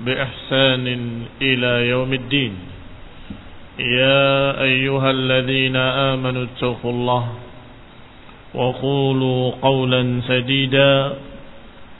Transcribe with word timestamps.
بإحسان 0.00 0.86
إلى 1.42 1.88
يوم 1.88 2.12
الدين. 2.12 2.54
يا 3.78 4.62
أيها 4.62 5.10
الذين 5.10 5.76
آمنوا 5.76 6.44
اتقوا 6.44 6.92
الله 6.92 7.28
وقولوا 8.54 9.52
قولا 9.62 10.20
سديدا 10.28 11.12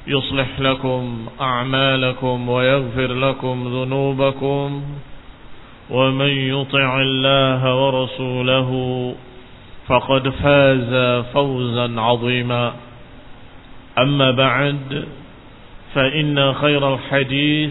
يصلح 0.06 0.60
لكم 0.60 1.26
أعمالكم 1.40 2.48
ويغفر 2.48 3.12
لكم 3.12 3.68
ذنوبكم 3.68 4.82
ومن 5.90 6.28
يطع 6.28 7.00
الله 7.00 7.74
ورسوله 7.74 8.70
فقد 9.86 10.28
فاز 10.28 11.24
فوزا 11.32 12.00
عظيما. 12.00 12.74
أما 13.98 14.30
بعد 14.30 15.04
فإن 15.94 16.54
خير 16.54 16.94
الحديث 16.94 17.70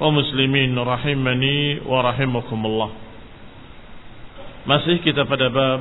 ومسلمين 0.00 0.72
رحمني 0.78 1.58
ورحمكم 1.84 2.60
الله 2.66 2.90
Masih 4.60 5.00
kita 5.00 5.24
pada 5.24 5.48
bab 5.48 5.80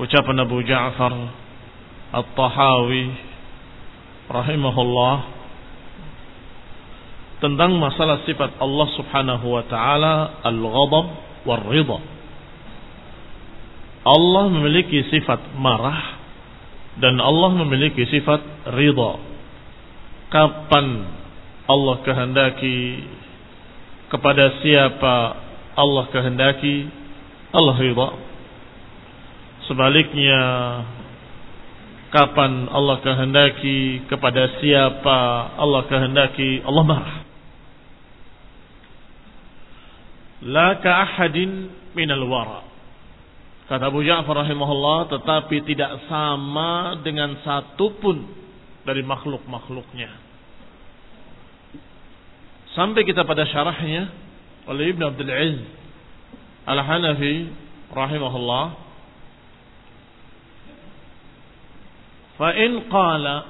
ucapan 0.00 0.36
Abu 0.40 0.64
Ja'far 0.64 1.12
At-Tahawi 2.16 3.04
rahimahullah 4.32 5.16
tentang 7.44 7.76
masalah 7.76 8.24
sifat 8.24 8.56
Allah 8.56 8.88
Subhanahu 8.96 9.46
wa 9.52 9.62
taala 9.68 10.40
al-ghadab 10.48 11.06
war 11.44 11.60
ridha. 11.68 11.98
Allah 14.04 14.44
memiliki 14.48 15.04
sifat 15.12 15.52
marah 15.60 16.24
dan 17.04 17.20
Allah 17.20 17.52
memiliki 17.52 18.08
sifat 18.08 18.40
ridha. 18.72 19.12
Kapan 20.32 20.86
Allah 21.69 22.01
kehendaki 22.01 23.05
kepada 24.09 24.57
siapa 24.65 25.15
Allah 25.77 26.05
kehendaki 26.09 26.89
Allah 27.53 27.77
ridha. 27.77 28.09
Sebaliknya 29.69 30.41
kapan 32.09 32.65
Allah 32.73 32.97
kehendaki 33.05 34.09
kepada 34.09 34.57
siapa 34.57 35.19
Allah 35.61 35.85
kehendaki 35.85 36.65
Allah 36.65 36.83
marah. 36.83 37.17
La 40.49 40.81
ka 40.81 40.91
ahadin 41.05 41.69
minal 41.93 42.25
wara. 42.25 42.65
Kata 43.69 43.93
Abu 43.93 44.01
Ja'far 44.01 44.41
rahimahullah 44.41 45.13
tetapi 45.13 45.61
tidak 45.69 46.09
sama 46.09 46.97
dengan 47.05 47.37
satu 47.45 47.93
pun 48.01 48.25
dari 48.81 49.05
makhluk-makhluknya. 49.05 50.28
Sampai 52.74 53.06
kita 53.06 53.22
pada 53.22 53.46
syarahnya 53.46 54.10
oleh 54.66 54.90
Ibn 54.90 55.02
Abdul 55.14 55.30
Aziz 55.30 55.62
Al-Hanafi 56.66 57.34
rahimahullah 57.92 58.84
فإن 62.38 62.90
قال 62.90 63.42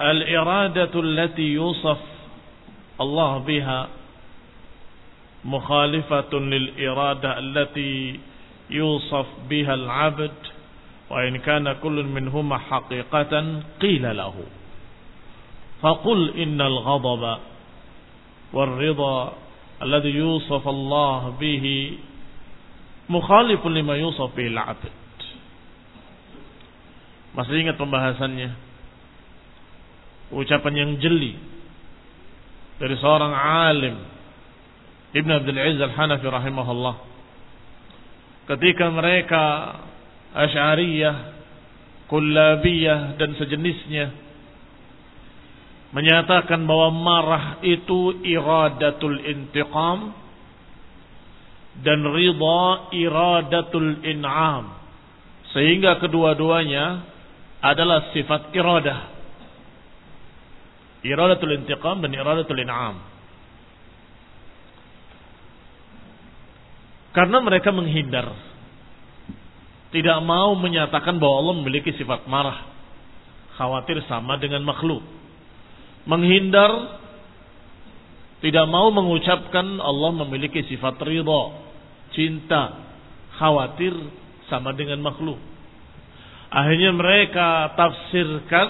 الإرادة 0.00 0.94
التي 1.00 1.42
يوصف 1.42 2.00
الله 3.00 3.38
بها 3.38 3.88
مخالفة 5.44 6.32
للإرادة 6.32 7.38
التي 7.38 8.20
يوصف 8.70 9.26
بها 9.50 9.74
العبد 9.74 10.32
وإن 11.10 11.36
كان 11.36 11.72
كل 11.72 12.04
منهما 12.04 12.58
حقيقة 12.58 13.32
قيل 13.80 14.16
له 14.16 14.34
فقل 15.80 16.20
إن 16.40 16.60
الغضب 16.60 17.38
والرضا 18.52 19.32
الذي 19.82 20.08
يوصف 20.08 20.68
الله 20.68 21.20
به 21.40 21.64
مخالف 23.08 23.66
لما 23.66 23.94
يوصف 23.96 24.28
به 24.36 24.46
العبد 24.46 24.92
Masih 27.28 27.54
ingat 27.60 27.76
pembahasannya 27.78 28.50
Ucapan 30.32 30.74
yang 30.74 30.90
jeli 30.98 31.38
Dari 32.80 32.96
seorang 32.98 33.30
alim 33.36 33.94
Ibn 35.12 35.30
Abdul 35.36 35.60
Aziz 35.60 35.78
Al-Hanafi 35.78 36.24
rahimahullah 36.24 36.96
Ketika 38.48 38.90
mereka 38.90 39.44
Ash'ariyah 40.34 41.16
Kullabiyah 42.08 43.20
dan 43.20 43.36
sejenisnya 43.36 44.21
Menyatakan 45.93 46.65
bahwa 46.65 46.89
marah 46.89 47.45
itu 47.61 48.17
iradatul 48.25 49.21
intiqam 49.21 50.09
Dan 51.85 52.01
ridha 52.01 52.89
iradatul 52.97 54.01
in'am 54.01 54.73
Sehingga 55.53 56.01
kedua-duanya 56.01 57.13
adalah 57.63 58.11
sifat 58.11 58.51
iradah. 58.51 58.99
Iradatul 61.07 61.55
intiqam 61.63 62.03
dan 62.03 62.11
iradatul 62.11 62.59
in'am. 62.59 62.99
Karena 67.15 67.39
mereka 67.39 67.71
menghindar. 67.71 68.35
Tidak 69.95 70.19
mau 70.25 70.57
menyatakan 70.59 71.15
bahwa 71.21 71.35
Allah 71.39 71.55
memiliki 71.63 71.95
sifat 71.95 72.27
marah. 72.27 72.67
Khawatir 73.55 74.03
sama 74.11 74.35
dengan 74.41 74.65
makhluk. 74.67 75.05
Menghindar. 76.09 77.01
Tidak 78.43 78.67
mau 78.67 78.91
mengucapkan 78.91 79.79
Allah 79.79 80.11
memiliki 80.23 80.67
sifat 80.67 80.99
ridha. 81.03 81.43
Cinta. 82.11 82.63
Khawatir 83.39 83.95
sama 84.51 84.75
dengan 84.75 85.01
makhluk. 85.01 85.39
Akhirnya 86.53 86.93
mereka 86.93 87.73
tafsirkan 87.73 88.67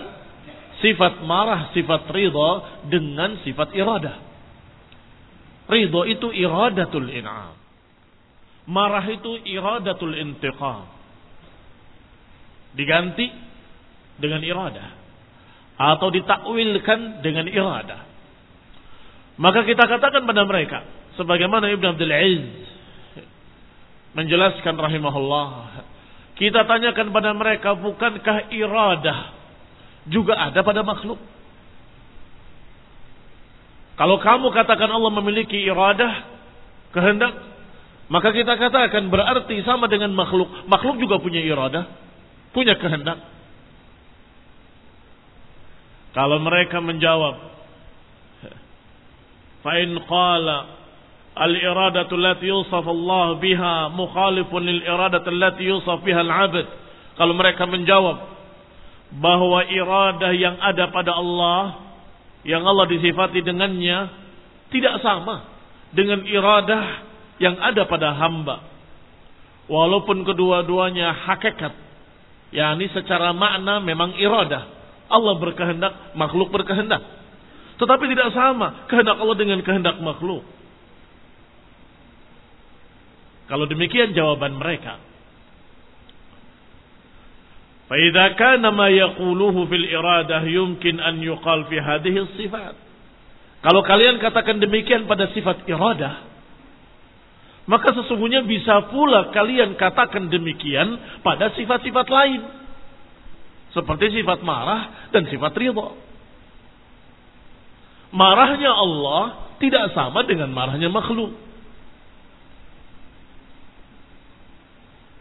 sifat 0.79 1.23
marah, 1.27 1.75
sifat 1.75 2.07
ridha 2.15 2.49
dengan 2.87 3.43
sifat 3.43 3.75
iradah. 3.75 4.17
Ridha 5.67 6.01
itu 6.07 6.27
iradatul 6.31 7.11
in'am. 7.11 7.55
Marah 8.71 9.03
itu 9.11 9.43
iradatul 9.43 10.15
intiqam. 10.15 10.87
Diganti 12.71 13.27
dengan 14.15 14.39
iradah. 14.39 15.02
Atau 15.77 16.13
ditakwilkan 16.13 17.25
dengan 17.25 17.49
iradah. 17.49 18.01
Maka 19.41 19.65
kita 19.65 19.89
katakan 19.89 20.29
pada 20.29 20.45
mereka, 20.45 20.85
sebagaimana 21.17 21.65
Ibn 21.73 21.85
Abdul 21.97 22.13
Aziz 22.13 22.45
menjelaskan 24.13 24.77
rahimahullah, 24.77 25.47
kita 26.37 26.69
tanyakan 26.69 27.09
pada 27.09 27.33
mereka, 27.33 27.73
bukankah 27.73 28.53
iradah 28.53 29.19
juga 30.05 30.37
ada 30.37 30.61
pada 30.61 30.85
makhluk? 30.85 31.17
Kalau 33.93 34.17
kamu 34.21 34.53
katakan 34.53 34.89
Allah 34.89 35.13
memiliki 35.21 35.57
iradah, 35.65 36.13
kehendak, 36.93 37.33
maka 38.09 38.29
kita 38.29 38.53
katakan 38.57 39.09
berarti 39.09 39.65
sama 39.65 39.89
dengan 39.89 40.13
makhluk. 40.13 40.69
Makhluk 40.69 41.01
juga 41.01 41.17
punya 41.17 41.41
iradah, 41.41 41.89
punya 42.53 42.77
kehendak. 42.77 43.17
Kalau 46.13 46.37
mereka 46.41 46.77
menjawab, 46.77 47.35
fa'in 49.65 49.97
qala 50.05 50.57
al-iradatu 51.33 52.13
allati 52.13 52.45
yusaf 52.53 52.85
Allah 52.85 53.41
biha 53.41 53.89
mukhalifun 53.89 54.61
lil 54.61 54.81
iradatu 54.85 55.33
allati 55.33 55.65
yusaf 55.65 56.05
biha 56.05 56.21
al-'abd. 56.21 56.67
Kalau 57.17 57.33
mereka 57.33 57.65
menjawab 57.65 58.17
bahwa 59.13 59.65
iradah 59.69 60.31
yang 60.33 60.57
ada 60.57 60.89
pada 60.89 61.13
Allah 61.13 61.81
yang 62.43 62.65
Allah 62.65 62.89
disifati 62.89 63.39
dengannya 63.45 64.09
tidak 64.73 64.99
sama 65.05 65.47
dengan 65.93 66.25
iradah 66.25 66.83
yang 67.37 67.55
ada 67.61 67.85
pada 67.85 68.17
hamba. 68.17 68.65
Walaupun 69.69 70.27
kedua-duanya 70.27 71.13
hakikat, 71.23 71.71
yakni 72.51 72.91
secara 72.91 73.31
makna 73.31 73.79
memang 73.79 74.17
iradah. 74.19 74.72
Allah 75.13 75.37
berkehendak, 75.37 75.93
makhluk 76.17 76.49
berkehendak. 76.49 77.05
Tetapi 77.77 78.03
tidak 78.09 78.33
sama 78.33 78.89
kehendak 78.89 79.21
Allah 79.21 79.37
dengan 79.37 79.61
kehendak 79.61 80.01
makhluk. 80.01 80.41
Kalau 83.45 83.69
demikian 83.69 84.17
jawaban 84.17 84.57
mereka. 84.57 84.97
Kana 88.39 88.73
ma 88.73 88.89
fil 89.69 89.85
iradah 89.85 90.41
yumkin 90.49 90.97
an 90.97 91.21
yuqal 91.21 91.69
fi 91.69 91.77
hadhihi 91.77 92.33
sifat. 92.41 92.73
Kalau 93.61 93.85
kalian 93.85 94.17
katakan 94.17 94.57
demikian 94.57 95.05
pada 95.05 95.29
sifat 95.31 95.69
iradah, 95.69 96.33
maka 97.63 97.95
sesungguhnya 97.95 98.43
bisa 98.43 98.91
pula 98.91 99.31
kalian 99.31 99.79
katakan 99.79 100.27
demikian 100.27 100.99
pada 101.23 101.53
sifat-sifat 101.55 102.07
lain. 102.11 102.41
Seperti 103.73 104.21
sifat 104.21 104.45
marah 104.45 105.09
dan 105.09 105.25
sifat 105.25 105.53
ridha. 105.57 105.89
Marahnya 108.13 108.69
Allah 108.69 109.49
tidak 109.57 109.97
sama 109.97 110.21
dengan 110.29 110.53
marahnya 110.53 110.93
makhluk. 110.93 111.33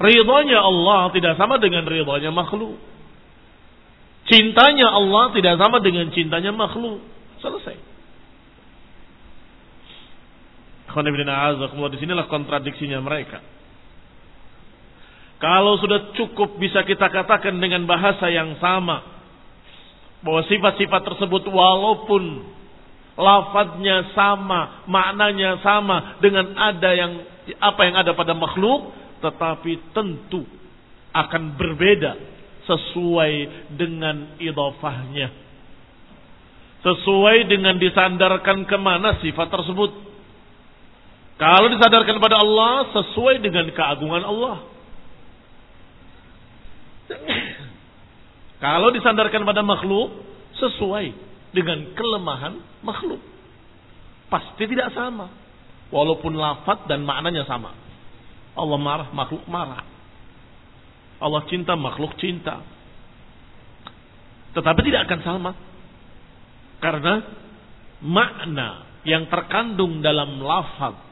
Ridhonya 0.02 0.58
Allah 0.60 1.08
tidak 1.16 1.40
sama 1.40 1.56
dengan 1.56 1.88
ridhonya 1.88 2.28
makhluk. 2.28 2.76
Cintanya 4.28 4.92
Allah 4.92 5.32
tidak 5.32 5.56
sama 5.56 5.80
dengan 5.80 6.12
cintanya 6.12 6.52
makhluk. 6.52 7.00
Selesai. 7.40 7.76
Di 10.92 11.96
sinilah 11.96 12.28
kontradiksinya 12.28 13.00
mereka. 13.00 13.40
Kalau 15.42 15.74
sudah 15.82 16.14
cukup 16.14 16.54
bisa 16.62 16.86
kita 16.86 17.10
katakan 17.10 17.58
dengan 17.58 17.82
bahasa 17.82 18.30
yang 18.30 18.54
sama. 18.62 19.02
Bahwa 20.22 20.46
sifat-sifat 20.46 21.02
tersebut 21.02 21.50
walaupun 21.50 22.46
lafadznya 23.18 24.14
sama, 24.14 24.86
maknanya 24.86 25.58
sama 25.66 26.22
dengan 26.22 26.54
ada 26.54 26.90
yang 26.94 27.12
apa 27.58 27.80
yang 27.82 27.98
ada 27.98 28.14
pada 28.14 28.38
makhluk, 28.38 28.94
tetapi 29.18 29.90
tentu 29.90 30.46
akan 31.10 31.58
berbeda 31.58 32.14
sesuai 32.62 33.32
dengan 33.74 34.38
idofahnya. 34.38 35.26
Sesuai 36.86 37.50
dengan 37.50 37.82
disandarkan 37.82 38.62
ke 38.62 38.78
mana 38.78 39.18
sifat 39.18 39.50
tersebut. 39.50 39.90
Kalau 41.34 41.66
disandarkan 41.66 42.22
pada 42.22 42.38
Allah, 42.38 42.94
sesuai 42.94 43.42
dengan 43.42 43.66
keagungan 43.74 44.22
Allah. 44.22 44.71
Kalau 48.62 48.88
disandarkan 48.94 49.42
pada 49.42 49.62
makhluk, 49.66 50.22
sesuai 50.56 51.06
dengan 51.50 51.92
kelemahan 51.98 52.62
makhluk. 52.86 53.20
Pasti 54.30 54.64
tidak 54.70 54.94
sama. 54.94 55.28
Walaupun 55.92 56.32
lafat 56.32 56.88
dan 56.88 57.04
maknanya 57.04 57.44
sama. 57.44 57.74
Allah 58.56 58.78
marah, 58.80 59.08
makhluk 59.12 59.44
marah. 59.50 59.84
Allah 61.20 61.42
cinta, 61.52 61.76
makhluk 61.76 62.16
cinta. 62.16 62.64
Tetapi 64.56 64.80
tidak 64.86 65.08
akan 65.08 65.20
sama. 65.20 65.50
Karena 66.80 67.14
makna 68.02 68.68
yang 69.04 69.28
terkandung 69.28 70.00
dalam 70.00 70.40
lafaz 70.40 71.11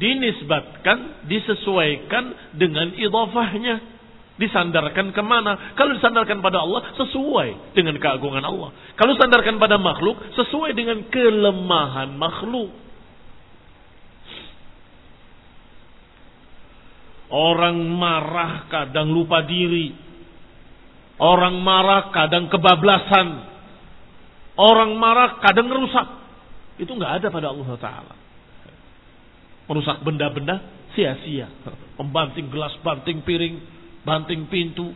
dinisbatkan, 0.00 1.28
disesuaikan 1.28 2.56
dengan 2.56 2.96
idofahnya 2.96 3.92
disandarkan 4.40 5.12
ke 5.12 5.22
mana? 5.22 5.76
Kalau 5.76 5.92
disandarkan 5.94 6.40
pada 6.40 6.64
Allah, 6.64 6.96
sesuai 6.96 7.76
dengan 7.76 7.94
keagungan 8.00 8.42
Allah. 8.42 8.72
Kalau 8.96 9.12
disandarkan 9.14 9.60
pada 9.60 9.76
makhluk, 9.76 10.18
sesuai 10.34 10.72
dengan 10.72 11.04
kelemahan 11.12 12.16
makhluk. 12.16 12.72
Orang 17.32 17.80
marah 17.96 18.68
kadang 18.68 19.08
lupa 19.08 19.40
diri. 19.46 19.96
Orang 21.16 21.64
marah 21.64 22.12
kadang 22.12 22.52
kebablasan. 22.52 23.28
Orang 24.58 25.00
marah 25.00 25.40
kadang 25.40 25.64
merusak. 25.64 26.04
Itu 26.76 26.92
nggak 26.92 27.24
ada 27.24 27.26
pada 27.32 27.48
Allah 27.48 27.68
Taala. 27.80 28.21
Merusak 29.70 30.02
benda-benda 30.02 30.60
sia-sia. 30.94 31.48
Membanting 31.96 32.50
gelas, 32.50 32.74
banting 32.82 33.22
piring, 33.22 33.56
banting 34.02 34.50
pintu, 34.50 34.92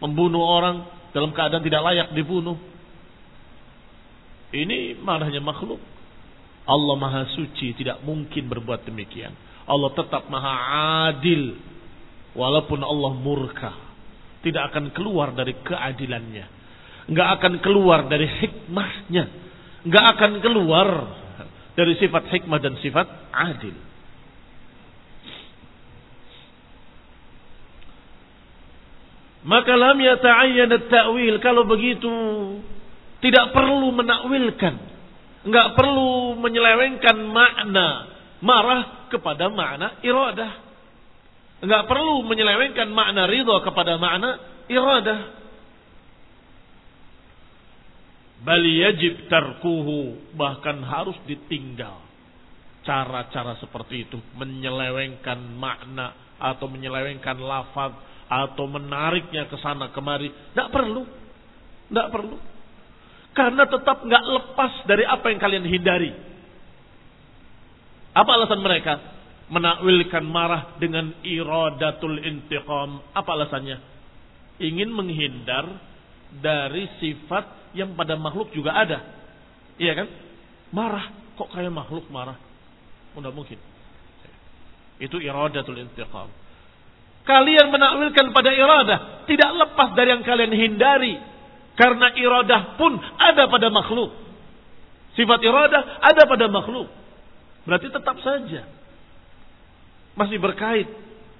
membunuh 0.00 0.42
orang 0.42 0.82
dalam 1.12 1.30
keadaan 1.30 1.62
tidak 1.62 1.82
layak 1.84 2.08
dibunuh. 2.16 2.56
Ini 4.52 5.00
marahnya 5.00 5.40
makhluk. 5.40 5.80
Allah 6.62 6.94
maha 6.94 7.22
suci 7.34 7.74
tidak 7.74 8.04
mungkin 8.06 8.46
berbuat 8.46 8.86
demikian. 8.86 9.32
Allah 9.66 9.90
tetap 9.96 10.28
maha 10.28 10.52
adil. 11.10 11.56
Walaupun 12.32 12.80
Allah 12.80 13.12
murka. 13.16 13.72
Tidak 14.42 14.62
akan 14.72 14.90
keluar 14.90 15.32
dari 15.36 15.54
keadilannya. 15.62 16.46
Nggak 17.10 17.28
akan 17.38 17.54
keluar 17.62 18.06
dari 18.10 18.26
hikmahnya. 18.26 19.24
Nggak 19.86 20.06
akan 20.16 20.32
keluar 20.42 20.88
dari 21.72 21.96
sifat 21.96 22.28
hikmah 22.28 22.60
dan 22.60 22.76
sifat 22.80 23.06
adil. 23.32 23.76
Maka 29.42 29.74
lam 29.74 29.98
yata'ayyan 29.98 30.70
at-ta'wil. 30.70 31.42
Kalau 31.42 31.66
begitu 31.66 32.12
tidak 33.18 33.50
perlu 33.50 33.90
menakwilkan. 33.90 34.74
Enggak 35.42 35.74
perlu 35.74 36.38
menyelewengkan 36.38 37.18
makna 37.26 37.86
marah 38.38 39.10
kepada 39.10 39.50
makna 39.50 39.98
iradah. 40.06 40.52
Enggak 41.58 41.90
perlu 41.90 42.22
menyelewengkan 42.26 42.86
makna 42.94 43.26
ridha 43.26 43.56
kepada 43.66 43.98
makna 43.98 44.38
iradah. 44.70 45.41
Bal 48.42 48.62
yajib 48.66 49.30
tarkuhu 49.30 50.34
bahkan 50.34 50.82
harus 50.82 51.14
ditinggal. 51.30 52.02
Cara-cara 52.82 53.54
seperti 53.62 54.10
itu 54.10 54.18
menyelewengkan 54.34 55.38
makna 55.54 56.34
atau 56.42 56.66
menyelewengkan 56.66 57.38
lafaz 57.38 57.94
atau 58.26 58.66
menariknya 58.66 59.46
ke 59.46 59.54
sana 59.62 59.94
kemari. 59.94 60.34
Tidak 60.50 60.68
perlu. 60.74 61.06
Tidak 61.86 62.08
perlu. 62.10 62.36
Karena 63.32 63.64
tetap 63.70 64.02
nggak 64.02 64.24
lepas 64.26 64.72
dari 64.90 65.06
apa 65.06 65.26
yang 65.30 65.38
kalian 65.38 65.66
hindari. 65.70 66.10
Apa 68.12 68.30
alasan 68.34 68.60
mereka? 68.60 68.98
Menakwilkan 69.52 70.24
marah 70.26 70.74
dengan 70.82 71.14
iradatul 71.22 72.18
intiqam. 72.18 72.98
Apa 73.14 73.30
alasannya? 73.38 73.78
Ingin 74.58 74.90
menghindar 74.90 75.64
dari 76.42 76.90
sifat 76.98 77.61
yang 77.72 77.96
pada 77.96 78.16
makhluk 78.16 78.52
juga 78.52 78.76
ada. 78.76 78.98
Iya 79.80 79.92
kan? 79.96 80.08
Marah. 80.72 81.06
Kok 81.36 81.48
kayak 81.52 81.72
makhluk 81.72 82.06
marah? 82.12 82.36
Mudah 83.16 83.32
mungkin. 83.32 83.56
Itu 85.00 85.18
iradatul 85.18 85.80
intiqam. 85.80 86.28
Kalian 87.22 87.70
menakwilkan 87.70 88.34
pada 88.34 88.50
iradah. 88.50 88.98
Tidak 89.26 89.50
lepas 89.56 89.94
dari 89.94 90.10
yang 90.12 90.22
kalian 90.26 90.52
hindari. 90.52 91.14
Karena 91.78 92.12
iradah 92.12 92.76
pun 92.76 92.98
ada 93.16 93.48
pada 93.48 93.72
makhluk. 93.72 94.12
Sifat 95.16 95.40
iradah 95.40 96.02
ada 96.04 96.22
pada 96.28 96.46
makhluk. 96.52 96.88
Berarti 97.62 97.88
tetap 97.88 98.16
saja 98.20 98.66
masih 100.12 100.36
berkait 100.36 100.88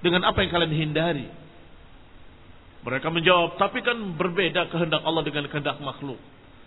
dengan 0.01 0.25
apa 0.25 0.41
yang 0.41 0.51
kalian 0.51 0.73
hindari. 0.73 1.27
Mereka 2.83 3.07
menjawab, 3.07 3.55
tapi 3.55 3.79
kan 3.79 3.95
berbeda 4.19 4.67
kehendak 4.67 5.01
Allah 5.07 5.23
dengan 5.23 5.47
kehendak 5.47 5.79
makhluk. 5.79 6.19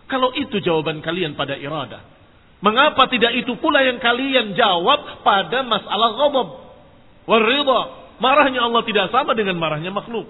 Kalau 0.08 0.32
itu 0.32 0.64
jawaban 0.64 1.04
kalian 1.04 1.36
pada 1.36 1.60
iradah, 1.60 2.00
mengapa 2.64 3.04
tidak 3.12 3.36
itu 3.36 3.52
pula 3.60 3.84
yang 3.84 4.00
kalian 4.00 4.56
jawab 4.56 5.20
pada 5.20 5.60
masalah 5.60 6.16
ghadab? 6.16 6.48
Waridha, 7.26 7.80
marahnya 8.22 8.64
Allah 8.64 8.82
tidak 8.88 9.12
sama 9.12 9.36
dengan 9.36 9.60
marahnya 9.60 9.92
makhluk. 9.92 10.24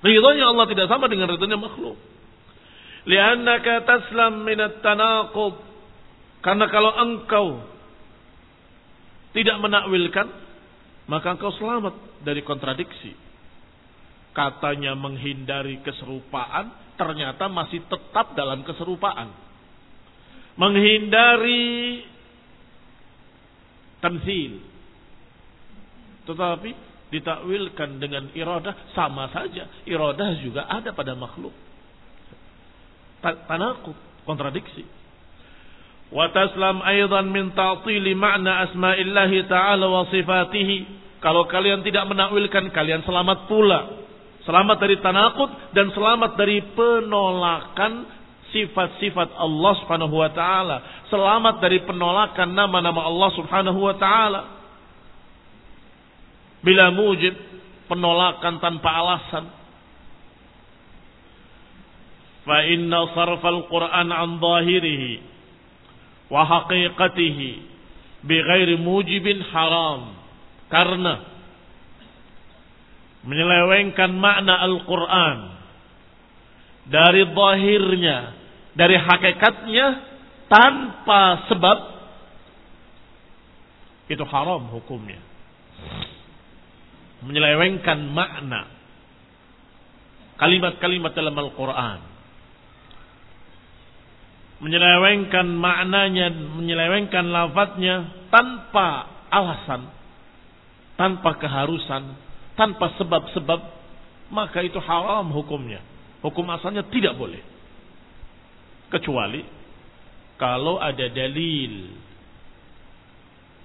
Ridhonya 0.00 0.48
Allah 0.48 0.66
tidak 0.66 0.88
sama 0.88 1.06
dengan 1.06 1.28
ridhonya 1.28 1.60
makhluk. 1.60 1.94
Liannaka 3.04 3.84
taslam 3.84 4.42
minat 4.42 4.80
tanaqub. 4.80 5.60
Karena 6.40 6.66
kalau 6.72 6.92
engkau 6.96 7.46
tidak 9.36 9.56
menakwilkan, 9.60 10.26
maka 11.04 11.36
engkau 11.36 11.52
selamat 11.54 11.94
dari 12.24 12.40
kontradiksi. 12.40 13.29
Katanya 14.30 14.94
menghindari 14.94 15.82
keserupaan, 15.82 16.94
ternyata 16.94 17.50
masih 17.50 17.82
tetap 17.90 18.38
dalam 18.38 18.62
keserupaan. 18.62 19.34
Menghindari 20.54 22.06
tamsil. 23.98 24.62
Tetapi 26.30 26.70
ditakwilkan 27.10 27.98
dengan 27.98 28.30
iradah 28.32 28.94
sama 28.94 29.26
saja. 29.34 29.66
Iradah 29.84 30.30
juga 30.40 30.70
ada 30.70 30.94
pada 30.94 31.18
makhluk. 31.18 31.52
Tanakut, 33.20 33.98
kontradiksi. 34.24 34.86
Wa 36.10 36.30
taslam 36.34 36.82
aidan 36.82 37.30
min 37.30 37.54
ta'tili 37.54 38.14
ma'na 38.14 38.66
asma'illahi 38.70 39.46
ta'ala 39.46 39.86
wa 39.86 40.06
sifatihi. 40.10 40.78
Kalau 41.20 41.44
kalian 41.46 41.84
tidak 41.84 42.08
menakwilkan, 42.08 42.72
kalian 42.72 43.04
selamat 43.04 43.46
pula. 43.46 43.80
Selamat 44.50 44.82
dari 44.82 44.98
tanakut 44.98 45.46
dan 45.78 45.94
selamat 45.94 46.34
dari 46.34 46.58
penolakan 46.74 48.02
sifat-sifat 48.50 49.38
Allah 49.38 49.72
Subhanahu 49.78 50.10
wa 50.10 50.26
taala. 50.34 51.06
Selamat 51.06 51.62
dari 51.62 51.78
penolakan 51.86 52.50
nama-nama 52.50 53.06
Allah 53.06 53.30
Subhanahu 53.38 53.78
wa 53.78 53.94
taala. 53.94 54.42
Bila 56.66 56.90
mujib 56.90 57.30
penolakan 57.86 58.58
tanpa 58.58 58.90
alasan. 58.90 59.44
Fa 62.42 62.58
inna 62.66 63.06
sarfal 63.14 63.70
quran 63.70 64.10
an 64.10 64.42
zahirihi 64.42 65.12
wa 66.26 66.42
haqiqatihi 66.42 67.50
bighairi 68.26 68.82
mujibin 68.82 69.46
haram. 69.54 70.10
Karena 70.66 71.29
menyelewengkan 73.24 74.10
makna 74.16 74.54
Al-Quran 74.64 75.38
dari 76.88 77.22
zahirnya 77.28 78.18
dari 78.72 78.96
hakikatnya 78.96 79.86
tanpa 80.48 81.46
sebab 81.52 81.78
itu 84.10 84.24
haram 84.26 84.66
hukumnya 84.74 85.20
menyelewengkan 87.22 87.98
makna 88.10 88.80
kalimat-kalimat 90.40 91.12
dalam 91.12 91.36
Al-Quran. 91.36 92.00
Menyelewengkan 94.60 95.46
maknanya, 95.56 96.32
menyelewengkan 96.32 97.28
lafadznya 97.28 98.28
tanpa 98.32 99.08
alasan, 99.32 99.88
tanpa 100.96 101.36
keharusan, 101.40 102.12
tanpa 102.60 102.92
sebab-sebab, 103.00 103.60
maka 104.28 104.60
itu 104.60 104.76
haram 104.84 105.24
hukumnya. 105.32 105.80
Hukum 106.20 106.44
asalnya 106.52 106.84
tidak 106.92 107.16
boleh. 107.16 107.40
Kecuali 108.92 109.40
kalau 110.36 110.76
ada 110.76 111.08
dalil. 111.08 111.88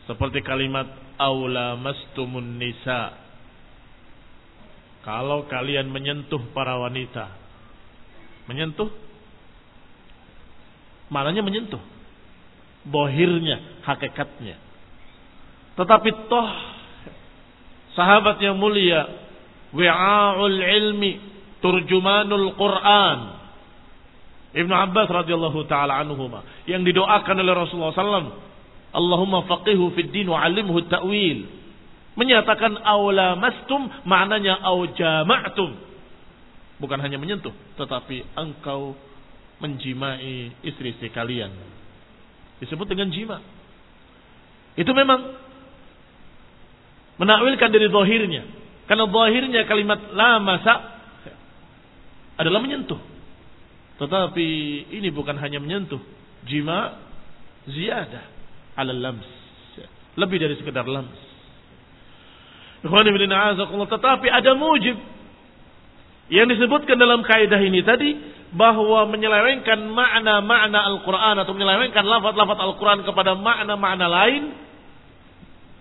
Seperti 0.07 0.39
kalimat 0.45 0.87
aula 1.19 1.75
mastumun 1.75 2.61
nisa 2.61 3.25
kalau 5.03 5.45
kalian 5.51 5.91
menyentuh 5.91 6.39
para 6.55 6.79
wanita. 6.79 7.29
Menyentuh? 8.47 8.89
Mananya 11.09 11.41
menyentuh. 11.45 11.81
Bohirnya, 12.85 13.81
hakikatnya. 13.85 14.57
Tetapi 15.73 16.09
toh 16.29 16.74
sahabat 17.95 18.37
yang 18.43 18.59
mulia 18.59 19.07
wi'a'ul 19.71 20.59
ilmi 20.59 21.11
turjumanul 21.63 22.53
Quran 22.59 23.19
Ibnu 24.55 24.71
Abbas 24.71 25.07
radhiyallahu 25.11 25.67
taala 25.67 25.99
anhuma 25.99 26.43
yang 26.69 26.83
didoakan 26.83 27.35
oleh 27.43 27.53
Rasulullah 27.55 27.95
SAW 27.95 28.35
Allahumma 28.95 29.43
faqihu 29.49 29.91
fid 29.95 30.15
din 30.15 30.31
wa 30.31 30.39
'allimhu 30.39 30.79
ta'wil 30.87 31.65
Menyatakan 32.15 32.79
aula 32.79 33.35
mastum 33.35 33.91
maknanya 34.07 34.63
au 34.63 34.87
jama'tum. 34.87 35.75
Bukan 36.79 36.99
hanya 37.03 37.19
menyentuh, 37.19 37.51
tetapi 37.75 38.23
engkau 38.39 38.95
menjimai 39.59 40.55
istri-istri 40.63 41.11
kalian. 41.11 41.51
Disebut 42.63 42.87
dengan 42.87 43.11
jima. 43.11 43.43
Itu 44.79 44.95
memang 44.95 45.27
menakwilkan 47.21 47.69
dari 47.71 47.87
zahirnya. 47.89 48.43
Karena 48.85 49.05
zahirnya 49.09 49.61
kalimat 49.65 49.99
la 50.13 50.37
masa 50.39 50.73
adalah 52.35 52.59
menyentuh. 52.61 52.99
Tetapi 53.95 54.47
ini 54.91 55.09
bukan 55.09 55.39
hanya 55.39 55.63
menyentuh. 55.63 55.99
Jima 56.45 56.99
ziyadah 57.65 58.23
ala 58.77 58.91
lams. 58.91 59.27
Lebih 60.15 60.37
dari 60.39 60.55
sekedar 60.59 60.85
lams. 60.85 61.17
Tetapi 62.85 64.27
ada 64.29 64.51
mujib 64.53 64.97
yang 66.29 66.49
disebutkan 66.49 66.97
dalam 66.97 67.25
kaidah 67.25 67.61
ini 67.61 67.81
tadi 67.81 68.13
bahwa 68.53 69.09
menyelewengkan 69.09 69.89
makna-makna 69.89 70.79
Al-Quran 70.93 71.35
atau 71.41 71.53
menyelewengkan 71.57 72.05
lafaz-lafaz 72.05 72.57
Al-Quran 72.61 72.99
kepada 73.03 73.33
makna-makna 73.35 74.05
lain 74.05 74.43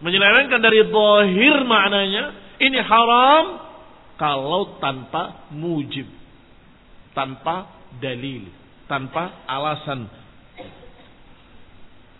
menyelewengkan 0.05 0.61
dari 0.61 0.85
bohir 0.93 1.65
maknanya 1.65 2.25
ini 2.61 2.79
haram 2.85 3.45
kalau 4.21 4.77
tanpa 4.79 5.49
mujib 5.51 6.07
tanpa 7.17 7.73
dalil 7.99 8.47
tanpa 8.85 9.43
alasan 9.49 10.07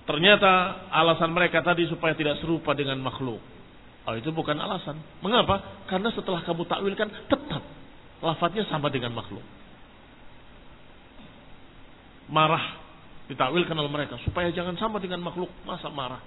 ternyata 0.09 0.85
alasan 0.89 1.29
mereka 1.29 1.61
tadi 1.61 1.85
supaya 1.93 2.17
tidak 2.17 2.41
serupa 2.41 2.73
dengan 2.73 2.97
makhluk 3.05 3.41
Oh 4.05 4.15
itu 4.17 4.29
bukan 4.37 4.57
alasan. 4.61 5.01
Mengapa? 5.25 5.89
Karena 5.89 6.13
setelah 6.13 6.45
kamu 6.45 6.69
takwilkan 6.69 7.09
tetap 7.25 7.63
lafadznya 8.21 8.69
sama 8.69 8.93
dengan 8.93 9.17
makhluk. 9.17 9.41
Marah 12.29 12.85
ditakwilkan 13.33 13.73
oleh 13.73 13.89
mereka 13.89 14.21
supaya 14.29 14.53
jangan 14.53 14.77
sama 14.77 15.01
dengan 15.01 15.25
makhluk. 15.25 15.49
Masa 15.65 15.89
marah? 15.89 16.21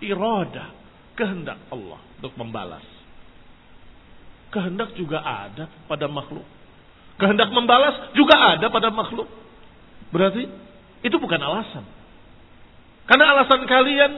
Iroda, 0.00 0.72
kehendak 1.20 1.60
Allah 1.68 2.00
untuk 2.16 2.32
membalas. 2.40 2.84
Kehendak 4.48 4.96
juga 4.96 5.20
ada 5.20 5.68
pada 5.84 6.08
makhluk. 6.08 6.48
Kehendak 7.20 7.52
membalas 7.52 8.16
juga 8.16 8.56
ada 8.56 8.66
pada 8.72 8.88
makhluk. 8.88 9.28
Berarti 10.08 10.48
itu 11.04 11.16
bukan 11.20 11.36
alasan. 11.36 11.84
Karena 13.04 13.36
alasan 13.36 13.68
kalian 13.68 14.12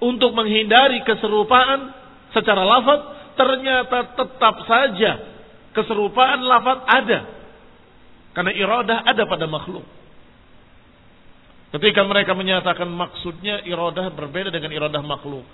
untuk 0.00 0.32
menghindari 0.32 1.04
keserupaan 1.04 1.92
secara 2.32 2.64
lafaz 2.64 3.00
ternyata 3.36 4.16
tetap 4.18 4.54
saja 4.66 5.12
keserupaan 5.72 6.42
lafaz 6.42 6.84
ada 6.88 7.20
karena 8.34 8.52
iradah 8.52 8.98
ada 9.06 9.22
pada 9.24 9.46
makhluk 9.46 9.84
ketika 11.72 12.02
mereka 12.04 12.36
menyatakan 12.36 12.88
maksudnya 12.90 13.64
iradah 13.64 14.12
berbeda 14.12 14.52
dengan 14.52 14.74
iradah 14.74 15.00
makhluk 15.00 15.46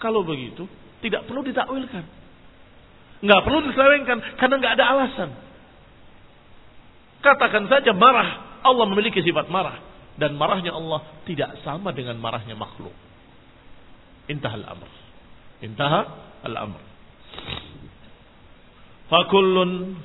kalau 0.00 0.24
begitu, 0.24 0.64
tidak 1.04 1.28
perlu 1.28 1.44
ditakwilkan. 1.44 2.04
Nggak 3.20 3.40
perlu 3.44 3.58
diselewengkan 3.68 4.18
karena 4.40 4.54
nggak 4.56 4.74
ada 4.80 4.86
alasan. 4.96 5.30
Katakan 7.20 7.68
saja 7.68 7.92
marah. 7.92 8.60
Allah 8.64 8.84
memiliki 8.88 9.20
sifat 9.20 9.52
marah. 9.52 9.76
Dan 10.16 10.36
marahnya 10.36 10.72
Allah 10.72 11.04
tidak 11.28 11.60
sama 11.64 11.92
dengan 11.92 12.16
marahnya 12.16 12.56
makhluk. 12.56 12.92
Intah 14.28 14.52
al-amr. 14.56 14.90
Intah 15.60 15.92
al-amr. 16.44 16.80
Fakullun 19.12 20.00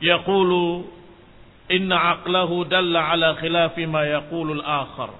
yaqulu 0.00 0.88
inna 1.72 2.20
aqlahu 2.20 2.68
dalla 2.68 3.12
ala 3.16 3.40
khilafi 3.40 3.88
ma 3.88 4.04
yaqulul 4.04 4.60
akhar. 4.60 5.16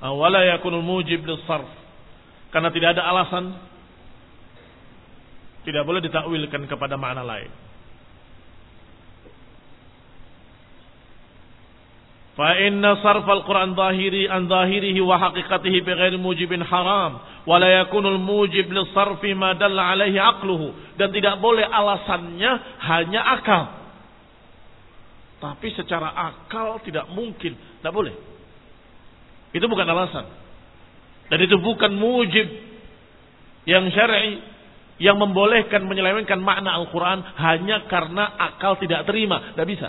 Awala 0.00 0.40
yakunul 0.56 0.84
mujib 0.84 1.24
lissarf. 1.28 1.81
Karena 2.52 2.68
tidak 2.68 3.00
ada 3.00 3.08
alasan 3.08 3.56
tidak 5.62 5.82
boleh 5.86 6.02
ditakwilkan 6.02 6.66
kepada 6.66 6.98
makna 6.98 7.22
lain. 7.22 7.50
Fa 12.32 12.56
inna 12.64 12.96
sarfal 13.04 13.44
Qur'an 13.44 13.76
zahiri 13.76 14.24
an 14.24 14.48
zahirihi 14.48 15.00
wa 15.04 15.20
haqiqatihi 15.20 15.84
bi 15.84 15.92
ghairi 15.92 16.16
mujibin 16.16 16.64
haram 16.64 17.20
wa 17.44 17.56
la 17.60 17.84
yakunul 17.84 18.16
mujib 18.16 18.72
lis 18.72 18.88
sarfi 18.96 19.36
ma 19.36 19.52
dalla 19.52 19.92
alaihi 19.92 20.16
aqluhu 20.16 20.96
dan 20.96 21.12
tidak 21.12 21.36
boleh 21.44 21.62
alasannya 21.62 22.52
hanya 22.88 23.20
akal. 23.36 23.64
Tapi 25.44 25.68
secara 25.76 26.08
akal 26.08 26.80
tidak 26.86 27.10
mungkin, 27.12 27.52
tidak 27.52 27.92
boleh. 27.92 28.14
Itu 29.52 29.68
bukan 29.68 29.84
alasan 29.84 30.41
dan 31.32 31.38
itu 31.40 31.56
bukan 31.56 31.96
mujib 31.96 32.44
yang 33.64 33.88
syar'i 33.88 34.44
yang 35.00 35.16
membolehkan 35.16 35.88
menyelewengkan 35.88 36.36
makna 36.36 36.76
Al-Quran 36.76 37.24
hanya 37.40 37.88
karena 37.88 38.36
akal 38.36 38.76
tidak 38.76 39.08
terima 39.08 39.56
tidak 39.56 39.68
bisa 39.72 39.88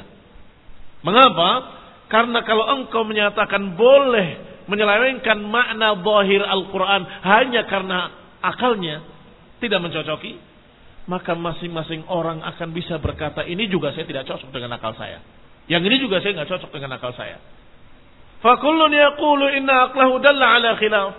mengapa 1.03 1.83
karena 2.07 2.39
kalau 2.47 2.71
engkau 2.79 3.03
menyatakan 3.03 3.75
boleh 3.75 4.53
menyelewengkan 4.71 5.43
makna 5.43 5.99
zahir 5.99 6.41
Al-Quran 6.45 7.01
hanya 7.27 7.67
karena 7.67 7.99
akalnya 8.39 9.03
tidak 9.63 9.79
mencocoki, 9.79 10.35
maka 11.07 11.31
masing-masing 11.35 12.03
orang 12.11 12.43
akan 12.43 12.75
bisa 12.75 12.99
berkata 12.99 13.47
ini 13.47 13.71
juga 13.71 13.95
saya 13.95 14.03
tidak 14.03 14.27
cocok 14.27 14.51
dengan 14.51 14.75
akal 14.75 14.91
saya. 14.95 15.23
Yang 15.71 15.83
ini 15.87 15.97
juga 16.03 16.19
saya 16.19 16.35
nggak 16.35 16.49
cocok 16.51 16.69
dengan 16.75 16.99
akal 16.99 17.15
saya. 17.15 17.39
Fakullun 18.43 18.91
yaqulu 18.91 19.47
inna 19.55 19.87
aqlahu 19.87 20.19
dalla 20.19 20.59
ala 20.59 20.75
khilaf. 20.75 21.11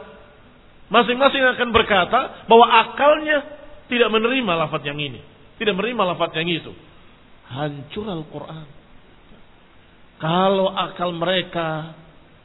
Masing-masing 0.94 1.42
akan 1.42 1.74
berkata 1.74 2.46
bahwa 2.46 2.70
akalnya 2.70 3.42
tidak 3.90 4.14
menerima 4.14 4.52
lafaz 4.54 4.78
yang 4.86 4.94
ini, 5.02 5.18
tidak 5.58 5.74
menerima 5.74 6.14
lafaz 6.14 6.30
yang 6.38 6.46
itu. 6.46 6.70
Hancur 7.50 8.06
Al-Quran. 8.06 8.66
Kalau 10.22 10.70
akal 10.70 11.10
mereka 11.10 11.98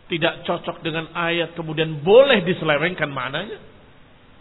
tidak 0.09 0.41
cocok 0.49 0.81
dengan 0.81 1.13
ayat 1.13 1.53
kemudian 1.53 2.01
boleh 2.01 2.41
diselewengkan 2.41 3.13
maknanya, 3.13 3.61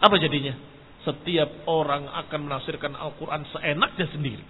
apa 0.01 0.17
jadinya? 0.17 0.57
Setiap 1.05 1.69
orang 1.69 2.09
akan 2.09 2.49
menafsirkan 2.49 2.97
Al-Quran 2.97 3.45
seenaknya 3.53 4.09
sendiri. 4.09 4.43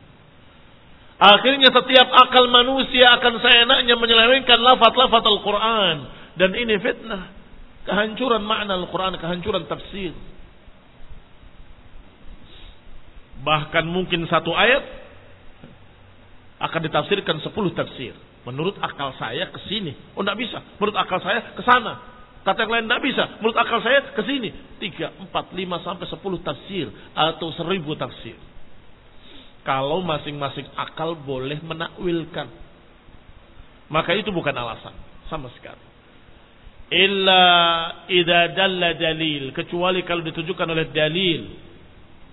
Akhirnya 1.20 1.68
setiap 1.68 2.08
akal 2.08 2.48
manusia 2.48 3.12
akan 3.20 3.44
seenaknya 3.44 4.00
menyelewengkan 4.00 4.56
lafaz-lafaz 4.56 5.24
Al-Quran. 5.28 5.96
Dan 6.40 6.56
ini 6.56 6.80
fitnah. 6.80 7.39
Kehancuran 7.88 8.44
makna 8.44 8.76
Al-Quran, 8.76 9.16
kehancuran 9.20 9.64
tafsir. 9.70 10.12
Bahkan 13.40 13.86
mungkin 13.88 14.28
satu 14.28 14.52
ayat 14.52 14.84
akan 16.60 16.80
ditafsirkan 16.92 17.40
sepuluh 17.40 17.72
tafsir. 17.72 18.12
Menurut 18.44 18.76
akal 18.84 19.16
saya 19.16 19.48
ke 19.48 19.60
sini. 19.72 19.96
Oh 20.16 20.24
tidak 20.24 20.40
bisa. 20.44 20.60
Menurut 20.80 20.96
akal 21.00 21.20
saya 21.24 21.56
ke 21.56 21.64
sana. 21.64 22.04
Kata 22.44 22.68
yang 22.68 22.72
lain 22.72 22.86
tidak 22.88 23.04
bisa. 23.04 23.24
Menurut 23.40 23.58
akal 23.60 23.80
saya 23.80 24.00
ke 24.12 24.22
sini. 24.28 24.50
Tiga, 24.80 25.16
empat, 25.24 25.56
lima 25.56 25.80
sampai 25.84 26.08
sepuluh 26.08 26.40
tafsir 26.44 26.92
atau 27.16 27.52
seribu 27.56 27.96
tafsir. 27.96 28.36
Kalau 29.64 30.04
masing-masing 30.04 30.68
akal 30.76 31.16
boleh 31.16 31.60
menakwilkan. 31.64 32.48
Maka 33.92 34.16
itu 34.16 34.32
bukan 34.32 34.56
alasan 34.56 34.96
sama 35.28 35.52
sekali 35.56 35.89
illa 36.90 37.44
idza 38.10 38.54
dalla 38.58 38.94
dalil. 38.98 39.54
Kecuali 39.54 40.02
kalau 40.02 40.26
ditunjukkan 40.26 40.68
oleh 40.70 40.90
dalil 40.90 41.42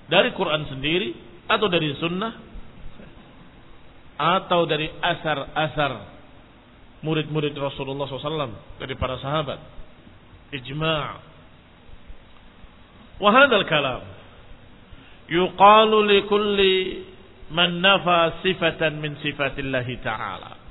dari 0.08 0.32
Quran 0.32 0.64
sendiri 0.68 1.12
atau 1.46 1.66
dari 1.68 1.92
sunnah 2.00 2.32
atau 4.16 4.64
dari 4.64 4.88
asar-asar 4.88 5.92
murid-murid 7.04 7.52
Rasulullah 7.54 8.08
SAW 8.08 8.80
dari 8.80 8.94
para 8.96 9.20
sahabat. 9.20 9.60
Ijma' 10.56 11.06
wa 13.20 13.30
hadzal 13.30 13.66
kalam. 13.68 14.02
Yuqalu 15.26 15.96
li 16.06 16.18
kulli 16.30 16.76
man 17.52 17.82
nafa 17.82 18.40
sifatan 18.40 19.02
min 19.02 19.20
sifatillahi 19.20 19.94
ta'ala. 20.00 20.65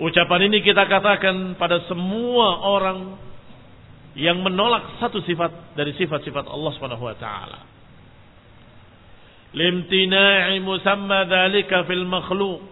Ucapan 0.00 0.48
ini 0.48 0.64
kita 0.64 0.88
katakan 0.88 1.60
pada 1.60 1.84
semua 1.84 2.64
orang 2.64 3.20
yang 4.16 4.40
menolak 4.40 4.96
satu 4.96 5.20
sifat 5.28 5.76
dari 5.76 5.92
sifat-sifat 5.92 6.48
Allah 6.48 6.70
Subhanahu 6.72 7.04
wa 7.04 7.16
taala. 7.20 7.60
Limtina'i 9.52 10.56
musamma 10.64 11.28
dzalika 11.28 11.84
fil 11.84 12.08
makhluq. 12.08 12.64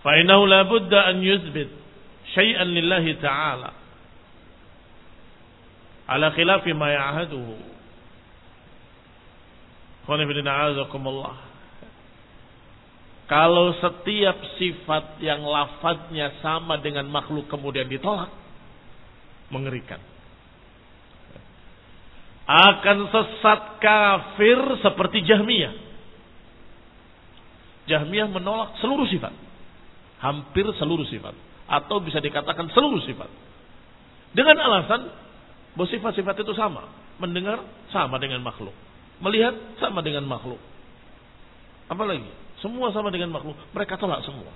Fa 0.00 0.16
innahu 0.16 0.48
la 0.48 0.64
budda 0.64 1.12
an 1.12 1.20
yuzbit 1.20 1.68
syai'an 2.32 2.72
lillahi 2.72 3.20
ta'ala. 3.20 3.70
Ala 6.08 6.32
khilafi 6.32 6.72
ma 6.72 6.88
ya'haduhu. 6.88 7.54
Qul 10.08 10.18
inna 10.24 10.50
a'udzu 10.50 10.88
Allah. 10.88 11.51
Kalau 13.32 13.72
setiap 13.80 14.36
sifat 14.60 15.16
yang 15.24 15.40
lafadznya 15.40 16.36
sama 16.44 16.76
dengan 16.84 17.08
makhluk 17.08 17.48
kemudian 17.48 17.88
ditolak, 17.88 18.28
mengerikan 19.48 19.96
akan 22.42 22.98
sesat 23.08 23.60
kafir 23.78 24.58
seperti 24.82 25.22
Jahmiyah. 25.24 25.72
Jahmiyah 27.86 28.28
menolak 28.28 28.76
seluruh 28.82 29.06
sifat. 29.08 29.32
Hampir 30.20 30.66
seluruh 30.76 31.06
sifat. 31.06 31.32
Atau 31.70 32.02
bisa 32.02 32.18
dikatakan 32.20 32.68
seluruh 32.74 33.00
sifat. 33.06 33.30
Dengan 34.36 34.58
alasan 34.58 35.08
bahwa 35.72 35.88
sifat-sifat 35.88 36.44
itu 36.44 36.52
sama. 36.58 36.90
Mendengar 37.22 37.62
sama 37.94 38.18
dengan 38.18 38.42
makhluk. 38.42 38.74
Melihat 39.22 39.54
sama 39.78 40.02
dengan 40.02 40.26
makhluk. 40.26 40.58
Apalagi? 41.86 42.41
Semua 42.62 42.94
sama 42.94 43.10
dengan 43.10 43.34
makhluk. 43.34 43.58
Mereka 43.74 43.98
tolak 43.98 44.22
semua. 44.22 44.54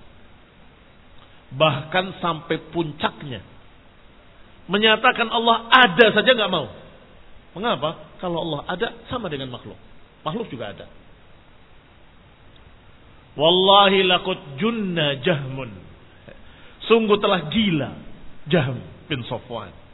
Bahkan 1.51 2.23
sampai 2.23 2.71
puncaknya. 2.71 3.43
Menyatakan 4.71 5.27
Allah 5.27 5.67
ada 5.71 6.07
saja 6.15 6.31
nggak 6.31 6.53
mau. 6.55 6.71
Mengapa? 7.59 8.19
Kalau 8.23 8.47
Allah 8.47 8.61
ada 8.71 8.89
sama 9.11 9.27
dengan 9.27 9.51
makhluk. 9.51 9.79
Makhluk 10.23 10.47
juga 10.51 10.71
ada. 10.71 10.87
Wallahi 13.37 14.07
lakut 14.07 14.39
junna 14.57 15.21
jahmun. 15.21 15.71
Sungguh 16.89 17.19
telah 17.19 17.51
gila 17.51 17.91
Jahm 18.47 18.79
bin 19.11 19.27
Sofwan. 19.27 19.86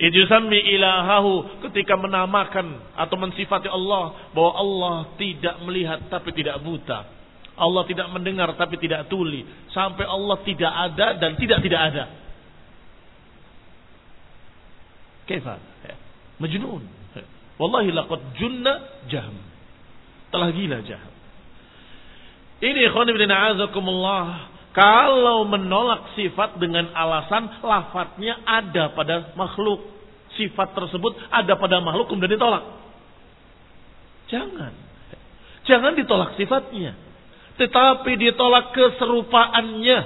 Ijusami 0.00 0.56
ilahahu 0.80 1.60
ketika 1.68 1.92
menamakan 1.92 2.80
atau 2.96 3.20
mensifati 3.20 3.68
Allah 3.68 4.32
bahwa 4.32 4.52
Allah 4.56 4.96
tidak 5.20 5.60
melihat 5.68 6.00
tapi 6.08 6.32
tidak 6.32 6.56
buta. 6.64 7.04
Allah 7.60 7.84
tidak 7.84 8.08
mendengar 8.08 8.48
tapi 8.56 8.80
tidak 8.80 9.12
tuli. 9.12 9.44
Sampai 9.76 10.08
Allah 10.08 10.40
tidak 10.40 10.72
ada 10.72 11.20
dan 11.20 11.36
tidak 11.36 11.60
tidak 11.60 11.80
ada. 11.92 12.04
Kefal. 15.28 15.60
Majnun. 16.40 16.82
Wallahi 17.60 17.92
laqad 17.92 18.20
junna 18.40 19.04
jahm. 19.12 19.36
Telah 20.32 20.48
gila 20.48 20.80
jahm. 20.80 21.12
Ini 22.64 22.88
ikhwan 22.88 23.08
ibn 23.12 23.28
a'azakumullah. 23.28 24.49
Kalau 24.70 25.42
menolak 25.50 26.14
sifat 26.14 26.62
dengan 26.62 26.94
alasan 26.94 27.58
lafadznya 27.62 28.38
ada 28.46 28.94
pada 28.94 29.34
makhluk. 29.34 29.82
Sifat 30.38 30.78
tersebut 30.78 31.18
ada 31.26 31.58
pada 31.58 31.82
makhluk 31.82 32.06
kemudian 32.06 32.38
ditolak. 32.38 32.62
Jangan. 34.30 34.72
Jangan 35.66 35.92
ditolak 35.98 36.38
sifatnya. 36.38 36.94
Tetapi 37.58 38.12
ditolak 38.14 38.70
keserupaannya. 38.72 39.98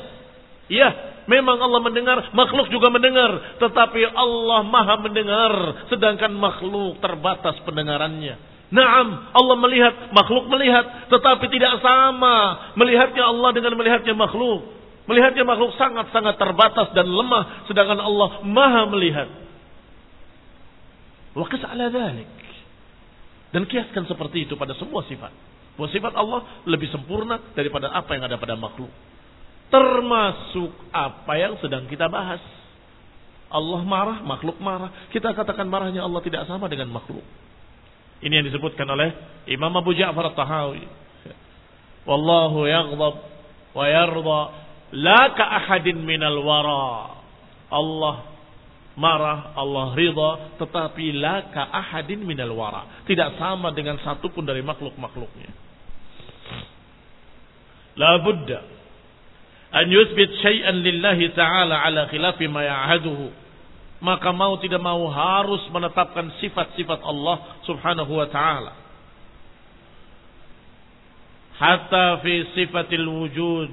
Ya, 0.73 0.91
Memang 1.25 1.57
Allah 1.57 1.81
mendengar, 1.81 2.19
makhluk 2.37 2.69
juga 2.69 2.93
mendengar. 2.93 3.57
Tetapi 3.57 4.01
Allah 4.13 4.61
maha 4.61 5.01
mendengar. 5.01 5.53
Sedangkan 5.89 6.33
makhluk 6.37 7.01
terbatas 7.01 7.57
pendengarannya. 7.65 8.54
Naam, 8.75 9.31
Allah 9.31 9.57
melihat, 9.63 9.95
makhluk 10.11 10.51
melihat. 10.51 11.07
Tetapi 11.07 11.47
tidak 11.47 11.79
sama 11.79 12.35
melihatnya 12.75 13.23
Allah 13.23 13.55
dengan 13.55 13.79
melihatnya 13.79 14.19
makhluk. 14.19 14.67
Melihatnya 15.07 15.47
makhluk 15.47 15.79
sangat-sangat 15.79 16.35
terbatas 16.35 16.91
dan 16.91 17.07
lemah. 17.07 17.71
Sedangkan 17.71 18.03
Allah 18.03 18.43
maha 18.43 18.83
melihat. 18.91 19.31
Wa 21.39 21.47
ala 21.47 21.87
dhalik. 21.87 22.27
Dan 23.55 23.71
kiaskan 23.71 24.11
seperti 24.11 24.51
itu 24.51 24.59
pada 24.59 24.75
semua 24.75 25.07
sifat. 25.07 25.31
Bahwa 25.79 25.89
sifat 25.95 26.13
Allah 26.19 26.41
lebih 26.67 26.91
sempurna 26.91 27.39
daripada 27.55 27.95
apa 27.95 28.11
yang 28.19 28.27
ada 28.27 28.43
pada 28.43 28.59
makhluk. 28.59 28.91
Termasuk 29.71 30.75
apa 30.91 31.33
yang 31.39 31.55
sedang 31.63 31.87
kita 31.87 32.11
bahas. 32.11 32.43
Allah 33.55 33.87
marah, 33.87 34.19
makhluk 34.27 34.59
marah. 34.59 34.91
Kita 35.15 35.31
katakan 35.31 35.71
marahnya 35.71 36.03
Allah 36.03 36.19
tidak 36.27 36.43
sama 36.51 36.67
dengan 36.67 36.91
makhluk. 36.91 37.23
Ini 38.25 38.41
yang 38.41 38.47
disebutkan 38.49 38.89
oleh 38.89 39.13
Imam 39.53 39.69
Abu 39.77 39.93
Ja'far 39.93 40.33
At-Tahawi. 40.33 40.89
Wallahu 42.09 42.65
yaghdab 42.65 43.15
wa 43.77 43.85
yarda 43.85 44.41
la 44.97 45.23
ka 45.37 45.45
ahadin 45.45 46.01
minal 46.01 46.41
wara. 46.41 47.21
Allah 47.69 48.17
marah, 48.97 49.53
Allah 49.59 49.93
ridha, 49.93 50.31
tetapi 50.57 51.13
la 51.21 51.53
ka 51.53 51.69
ahadin 51.69 52.25
minal 52.25 52.57
wara. 52.57 53.05
Tidak 53.05 53.37
sama 53.37 53.77
dengan 53.77 54.01
satu 54.01 54.33
pun 54.33 54.49
dari 54.49 54.65
makhluk-makhluknya. 54.65 55.53
La 58.01 58.25
budda 58.25 58.61
an 59.75 59.87
yuthbit 59.91 60.31
syai'an 60.41 60.81
lillahi 60.81 61.35
ta'ala 61.35 61.83
ala 61.83 62.07
khilafi 62.09 62.47
ma 62.49 62.63
ya'haduhu 62.63 63.44
maka 64.05 64.37
mau 64.37 64.61
tidak 64.61 64.85
mau 64.85 65.09
harus 65.09 65.65
menetapkan 65.73 66.29
sifat-sifat 66.37 67.01
Allah 67.01 67.57
Subhanahu 67.65 68.13
wa 68.13 68.29
taala. 68.29 68.77
Hatta 71.57 72.21
fi 72.21 72.45
sifatil 72.53 73.09
wujud 73.09 73.73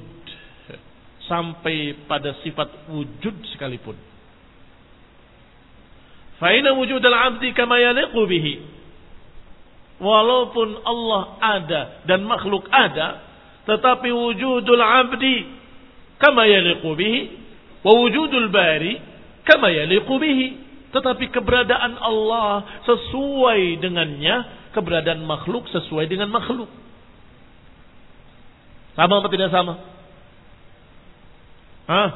sampai 1.28 2.00
pada 2.08 2.40
sifat 2.48 2.88
wujud 2.88 3.36
sekalipun. 3.52 4.00
Fa 6.40 6.56
inna 6.56 6.80
wujud 6.80 7.04
al-'abdi 7.04 7.52
kama 7.52 7.84
yaliqu 7.84 8.22
bihi. 8.24 8.56
Walaupun 10.00 10.80
Allah 10.88 11.22
ada 11.44 11.82
dan 12.08 12.24
makhluk 12.24 12.72
ada, 12.72 13.20
tetapi 13.68 14.16
wujudul 14.16 14.80
'abdi 14.80 15.36
kama 16.24 16.48
yaliqu 16.48 16.88
bihi 16.96 17.20
wa 17.84 17.92
wujudul 18.00 18.48
bari 18.48 19.11
kama 19.48 19.72
yaliqu 19.72 20.14
bihi. 20.18 20.48
Tetapi 20.92 21.32
keberadaan 21.32 21.96
Allah 22.04 22.84
sesuai 22.84 23.80
dengannya, 23.80 24.36
keberadaan 24.76 25.24
makhluk 25.24 25.72
sesuai 25.72 26.04
dengan 26.12 26.28
makhluk. 26.28 26.68
Sama 29.00 29.24
atau 29.24 29.32
tidak 29.32 29.56
sama? 29.56 29.80
Hah? 31.88 32.10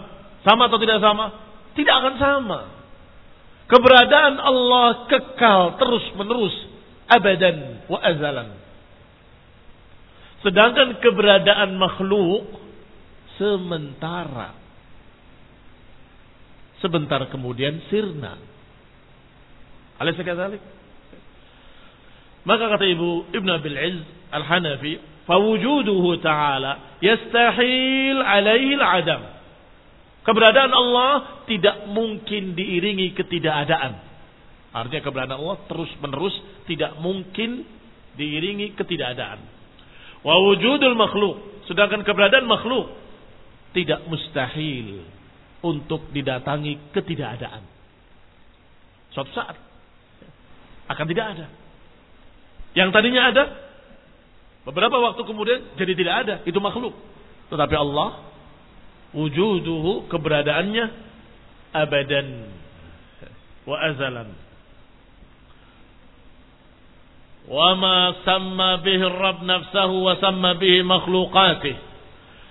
Sama 0.44 0.68
atau 0.68 0.80
tidak 0.80 1.00
sama? 1.00 1.26
Tidak 1.72 1.96
akan 1.96 2.16
sama. 2.20 2.60
Keberadaan 3.66 4.36
Allah 4.44 5.10
kekal 5.10 5.80
terus 5.80 6.06
menerus 6.20 6.54
abadan 7.10 7.88
wa 7.88 7.98
azalan. 8.04 8.50
Sedangkan 10.46 11.02
keberadaan 11.02 11.80
makhluk 11.80 12.60
sementara 13.40 14.65
Sebentar 16.84 17.24
kemudian 17.32 17.80
sirna. 17.88 18.36
Alaysa 19.96 20.28
kadzalik? 20.28 20.60
Maka 22.46 22.78
kata 22.78 22.86
Ibu 22.86 23.34
Ibn 23.34 23.50
Abil 23.58 23.78
Izz 23.80 24.06
Al-Hanafi, 24.30 25.00
"Fawujuduhu 25.26 26.22
ta'ala 26.22 27.00
yastahil 27.02 28.20
alaihi 28.22 28.76
al-adam." 28.78 29.22
Keberadaan 30.26 30.74
Allah 30.74 31.12
tidak 31.46 31.90
mungkin 31.90 32.58
diiringi 32.58 33.14
ketidakadaan. 33.18 33.94
Artinya 34.76 35.02
keberadaan 35.06 35.40
Allah 35.40 35.60
terus-menerus 35.70 36.36
tidak 36.68 36.98
mungkin 37.00 37.64
diiringi 38.20 38.76
ketidakadaan. 38.76 39.40
Wa 40.26 40.36
wujudul 40.42 40.98
makhluk, 40.98 41.64
sedangkan 41.70 42.02
keberadaan 42.02 42.50
makhluk 42.50 42.90
tidak 43.78 44.02
mustahil 44.10 45.15
untuk 45.64 46.12
didatangi 46.12 46.92
ketidakadaan. 46.92 47.64
Suatu 49.16 49.32
saat 49.32 49.56
akan 50.92 51.06
tidak 51.10 51.26
ada. 51.38 51.48
Yang 52.76 52.90
tadinya 52.92 53.32
ada, 53.32 53.44
beberapa 54.68 55.00
waktu 55.00 55.22
kemudian 55.24 55.60
jadi 55.80 55.94
tidak 55.96 56.16
ada. 56.28 56.36
Itu 56.44 56.60
makhluk. 56.60 56.94
Tetapi 57.48 57.76
Allah, 57.80 58.28
wujuduhu, 59.16 60.12
keberadaannya, 60.12 60.86
abadan 61.72 62.28
wa 63.64 63.78
azalan. 63.80 64.30
Wa 67.46 67.78
ma 67.78 68.82
bihi 68.82 69.06
Rabb 69.06 69.46
nafsahu 69.46 69.96
wa 70.02 70.14
samma 70.20 70.58
bihi 70.60 70.84
makhlukatih. 70.84 71.78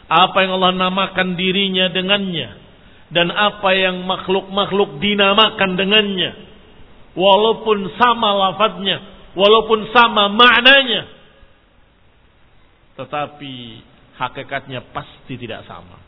Apa 0.09 0.47
yang 0.47 0.57
Allah 0.57 0.73
namakan 0.89 1.35
dirinya 1.35 1.91
dengannya 1.91 2.64
dan 3.15 3.31
apa 3.31 3.71
yang 3.73 4.03
makhluk-makhluk 4.03 4.99
dinamakan 4.99 5.79
dengannya. 5.79 6.35
Walaupun 7.15 7.95
sama 7.95 8.35
lafadznya 8.35 9.15
walaupun 9.39 9.91
sama 9.91 10.31
maknanya. 10.31 11.11
Tetapi 12.95 13.55
hakikatnya 14.15 14.81
pasti 14.95 15.35
tidak 15.35 15.67
sama. 15.67 15.99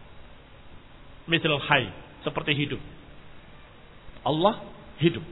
Misal 1.26 1.58
hai 1.58 1.90
seperti 2.22 2.54
hidup. 2.54 2.82
Allah 4.22 4.62
hidup. 5.02 5.22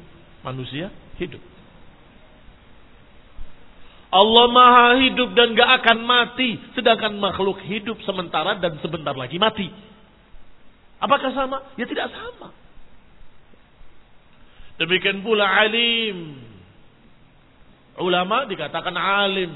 Manusia 0.42 0.90
hidup. 1.16 1.40
Allah 4.14 4.46
maha 4.46 4.86
hidup 5.02 5.34
dan 5.34 5.58
gak 5.58 5.70
akan 5.82 5.98
mati. 6.06 6.58
Sedangkan 6.74 7.18
makhluk 7.18 7.58
hidup 7.66 7.98
sementara 8.06 8.58
dan 8.58 8.78
sebentar 8.82 9.14
lagi 9.14 9.38
mati 9.38 9.93
Apakah 11.02 11.30
sama? 11.34 11.74
Ya 11.74 11.84
tidak 11.84 12.10
sama. 12.14 12.54
Demikian 14.78 15.22
pula 15.22 15.46
alim. 15.46 16.42
Ulama 17.98 18.46
dikatakan 18.50 18.94
alim. 18.94 19.52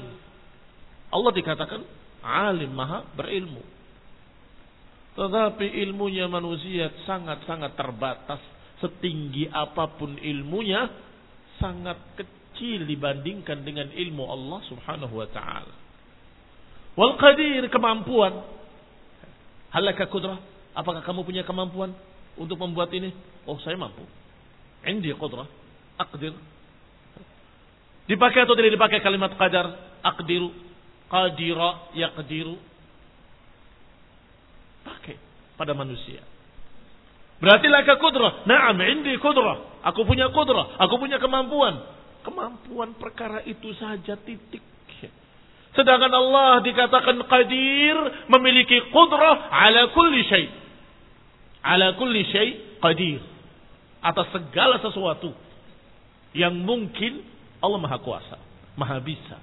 Allah 1.11 1.31
dikatakan 1.35 1.81
alim, 2.23 2.71
maha 2.71 3.03
berilmu. 3.17 3.63
Tetapi 5.19 5.67
ilmunya 5.83 6.31
manusia 6.31 6.93
sangat-sangat 7.03 7.75
terbatas. 7.75 8.39
Setinggi 8.79 9.51
apa 9.51 9.91
pun 9.99 10.15
ilmunya, 10.15 10.87
sangat 11.59 11.99
kecil 12.15 12.87
dibandingkan 12.87 13.59
dengan 13.67 13.91
ilmu 13.91 14.23
Allah 14.23 14.59
subhanahu 14.71 15.19
wa 15.19 15.27
ta'ala. 15.27 15.75
Wal 16.95 17.19
qadir 17.19 17.67
kemampuan. 17.67 18.39
Halaka 19.75 20.07
kudrah 20.07 20.39
Apakah 20.79 21.03
kamu 21.03 21.27
punya 21.27 21.43
kemampuan 21.43 21.91
untuk 22.39 22.55
membuat 22.55 22.87
ini? 22.95 23.11
Oh, 23.43 23.59
saya 23.59 23.75
mampu. 23.75 23.99
Indi 24.87 25.11
qudrah. 25.11 25.43
Aqdir. 25.99 26.31
Dipakai 28.07 28.47
atau 28.47 28.55
tidak 28.55 28.79
dipakai 28.79 29.03
kalimat 29.03 29.35
qadar? 29.35 29.75
Aqdiru. 29.99 30.55
Qadira 31.11 31.91
yaqdiru. 31.91 32.55
Pakai 34.87 35.19
pada 35.59 35.75
manusia. 35.75 36.23
Berarti 37.43 37.67
laka 37.67 37.99
kudrah. 37.99 38.47
Naam, 38.47 38.79
indi 38.79 39.19
kudrah. 39.19 39.83
Aku 39.83 40.07
punya 40.07 40.31
kudrah. 40.31 40.79
Aku 40.79 40.95
punya 40.95 41.19
kemampuan. 41.19 41.75
Kemampuan 42.23 42.95
perkara 42.95 43.43
itu 43.43 43.75
saja 43.75 44.15
titik. 44.15 44.63
Sedangkan 45.69 46.09
Allah 46.09 46.65
dikatakan 46.65 47.23
qadir 47.29 47.95
memiliki 48.31 48.89
kudrah 48.89 49.47
ala 49.53 49.93
kulli 49.93 50.25
syai 50.25 50.58
ala 51.63 51.95
kulli 51.99 52.23
syai 52.29 52.79
qadir 52.79 53.19
atas 53.99 54.31
segala 54.31 54.79
sesuatu 54.79 55.35
yang 56.31 56.55
mungkin 56.55 57.25
Allah 57.59 57.79
Maha 57.81 57.99
Kuasa, 57.99 58.37
Maha 58.79 58.97
Bisa. 59.03 59.37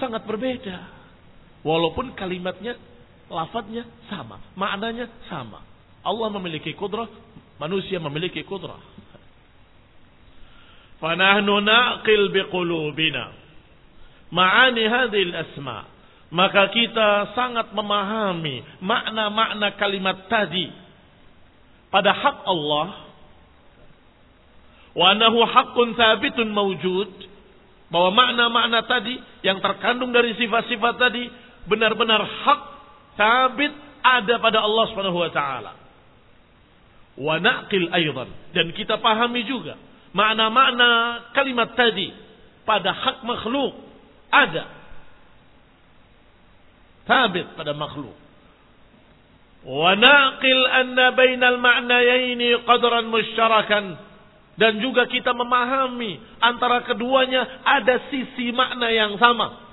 Sangat 0.00 0.24
berbeda. 0.24 0.90
Walaupun 1.64 2.12
kalimatnya, 2.16 2.76
lafadznya 3.28 3.88
sama, 4.08 4.40
maknanya 4.52 5.08
sama. 5.32 5.64
Allah 6.04 6.28
memiliki 6.36 6.76
kudrah, 6.76 7.08
manusia 7.56 7.96
memiliki 7.96 8.44
kudrah. 8.44 8.80
Fanahnu 11.00 11.60
naqil 11.64 12.32
biqulubina 12.32 13.32
ma'ani 14.32 14.84
hadhil 14.88 15.32
asma' 15.32 15.93
maka 16.34 16.66
kita 16.74 17.30
sangat 17.38 17.70
memahami 17.70 18.66
makna-makna 18.82 19.78
kalimat 19.78 20.26
tadi. 20.26 20.66
Pada 21.94 22.10
hak 22.10 22.42
Allah 22.42 23.06
wa 24.98 25.04
annahu 25.14 25.38
haqqun 25.46 25.94
thabitun 25.94 26.50
mawjud 26.50 27.10
bahwa 27.86 28.10
makna-makna 28.18 28.82
tadi 28.82 29.14
yang 29.46 29.62
terkandung 29.62 30.10
dari 30.10 30.34
sifat-sifat 30.34 30.94
tadi 30.98 31.30
benar-benar 31.70 32.26
hak 32.26 32.60
sabit 33.14 33.70
ada 34.02 34.34
pada 34.42 34.58
Allah 34.58 34.84
Subhanahu 34.90 35.22
wa 35.22 35.30
taala. 35.30 35.72
Wa 37.14 37.38
naqil 37.38 37.86
aidan. 37.94 38.26
Dan 38.50 38.74
kita 38.74 38.98
pahami 38.98 39.46
juga 39.46 39.78
makna-makna 40.10 40.90
kalimat 41.30 41.78
tadi 41.78 42.10
pada 42.66 42.90
hak 42.90 43.22
makhluk 43.22 43.78
ada 44.34 44.83
Tabit 47.04 47.52
pada 47.56 47.76
makhluk. 47.76 48.16
Wa 49.64 49.96
anna 49.96 51.06
bainal 51.16 51.60
ma'nayaini 51.60 52.64
qadran 52.68 53.08
musyarakan. 53.08 53.84
Dan 54.54 54.78
juga 54.78 55.10
kita 55.10 55.34
memahami 55.34 56.38
antara 56.38 56.86
keduanya 56.86 57.66
ada 57.66 58.06
sisi 58.06 58.54
makna 58.54 58.86
yang 58.94 59.18
sama. 59.18 59.66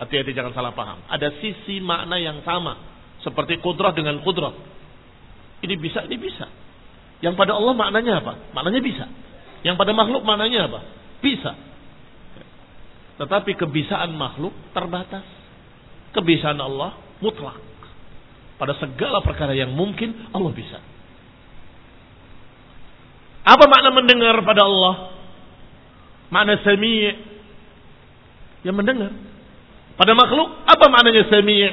Hati-hati 0.00 0.32
jangan 0.32 0.56
salah 0.56 0.72
paham. 0.72 1.04
Ada 1.04 1.36
sisi 1.44 1.84
makna 1.84 2.16
yang 2.16 2.40
sama. 2.40 2.80
Seperti 3.20 3.60
kudrah 3.60 3.92
dengan 3.92 4.16
kudrah. 4.24 4.56
Ini 5.60 5.76
bisa, 5.76 6.08
ini 6.08 6.16
bisa. 6.16 6.48
Yang 7.20 7.36
pada 7.36 7.52
Allah 7.52 7.76
maknanya 7.76 8.24
apa? 8.24 8.32
Maknanya 8.56 8.80
bisa. 8.80 9.04
Yang 9.60 9.76
pada 9.76 9.92
makhluk 9.92 10.24
maknanya 10.24 10.72
apa? 10.72 10.80
Bisa. 11.20 11.52
Tetapi 13.20 13.52
kebisaan 13.60 14.16
makhluk 14.16 14.56
terbatas. 14.72 15.39
Kebisaan 16.10 16.58
Allah 16.58 16.98
mutlak. 17.22 17.58
Pada 18.60 18.76
segala 18.76 19.24
perkara 19.24 19.56
yang 19.56 19.72
mungkin 19.72 20.30
Allah 20.34 20.52
bisa. 20.52 20.78
Apa 23.40 23.64
makna 23.66 23.90
mendengar 23.94 24.36
pada 24.44 24.68
Allah? 24.68 25.16
Makna 26.28 26.60
sami' 26.60 27.16
yang 28.62 28.76
mendengar. 28.76 29.10
Pada 29.96 30.12
makhluk 30.12 30.64
apa 30.68 30.84
maknanya 30.92 31.24
sami' 31.28 31.66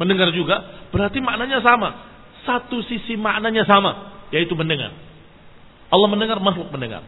mendengar 0.00 0.32
juga? 0.32 0.88
Berarti 0.88 1.20
maknanya 1.20 1.60
sama. 1.60 2.08
Satu 2.48 2.80
sisi 2.88 3.20
maknanya 3.20 3.68
sama, 3.68 4.24
yaitu 4.32 4.56
mendengar. 4.56 4.94
Allah 5.92 6.08
mendengar, 6.08 6.40
makhluk 6.40 6.72
mendengar. 6.72 7.04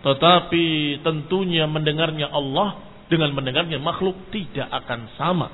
Tetapi 0.00 1.00
tentunya 1.04 1.68
mendengarnya 1.68 2.28
Allah 2.28 2.89
dengan 3.10 3.34
mendengarnya 3.34 3.82
makhluk 3.82 4.30
tidak 4.30 4.70
akan 4.70 5.10
sama. 5.18 5.48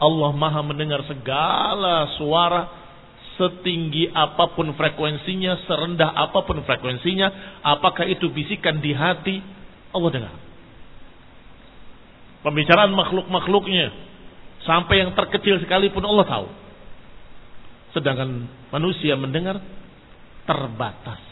Allah 0.00 0.30
maha 0.36 0.60
mendengar 0.60 1.00
segala 1.08 2.12
suara 2.20 2.68
setinggi 3.40 4.12
apa 4.12 4.52
pun 4.52 4.68
frekuensinya, 4.76 5.64
serendah 5.64 6.12
apa 6.12 6.44
pun 6.44 6.60
frekuensinya, 6.60 7.60
apakah 7.64 8.04
itu 8.04 8.28
bisikan 8.28 8.84
di 8.84 8.92
hati, 8.92 9.40
Allah 9.96 10.10
dengar. 10.12 10.34
Pembicaraan 12.44 12.92
makhluk-makhluknya, 12.92 13.92
sampai 14.68 15.04
yang 15.04 15.16
terkecil 15.16 15.56
sekalipun 15.64 16.04
Allah 16.04 16.28
tahu. 16.28 16.48
Sedangkan 17.96 18.44
manusia 18.72 19.16
mendengar 19.16 19.60
terbatas 20.44 21.29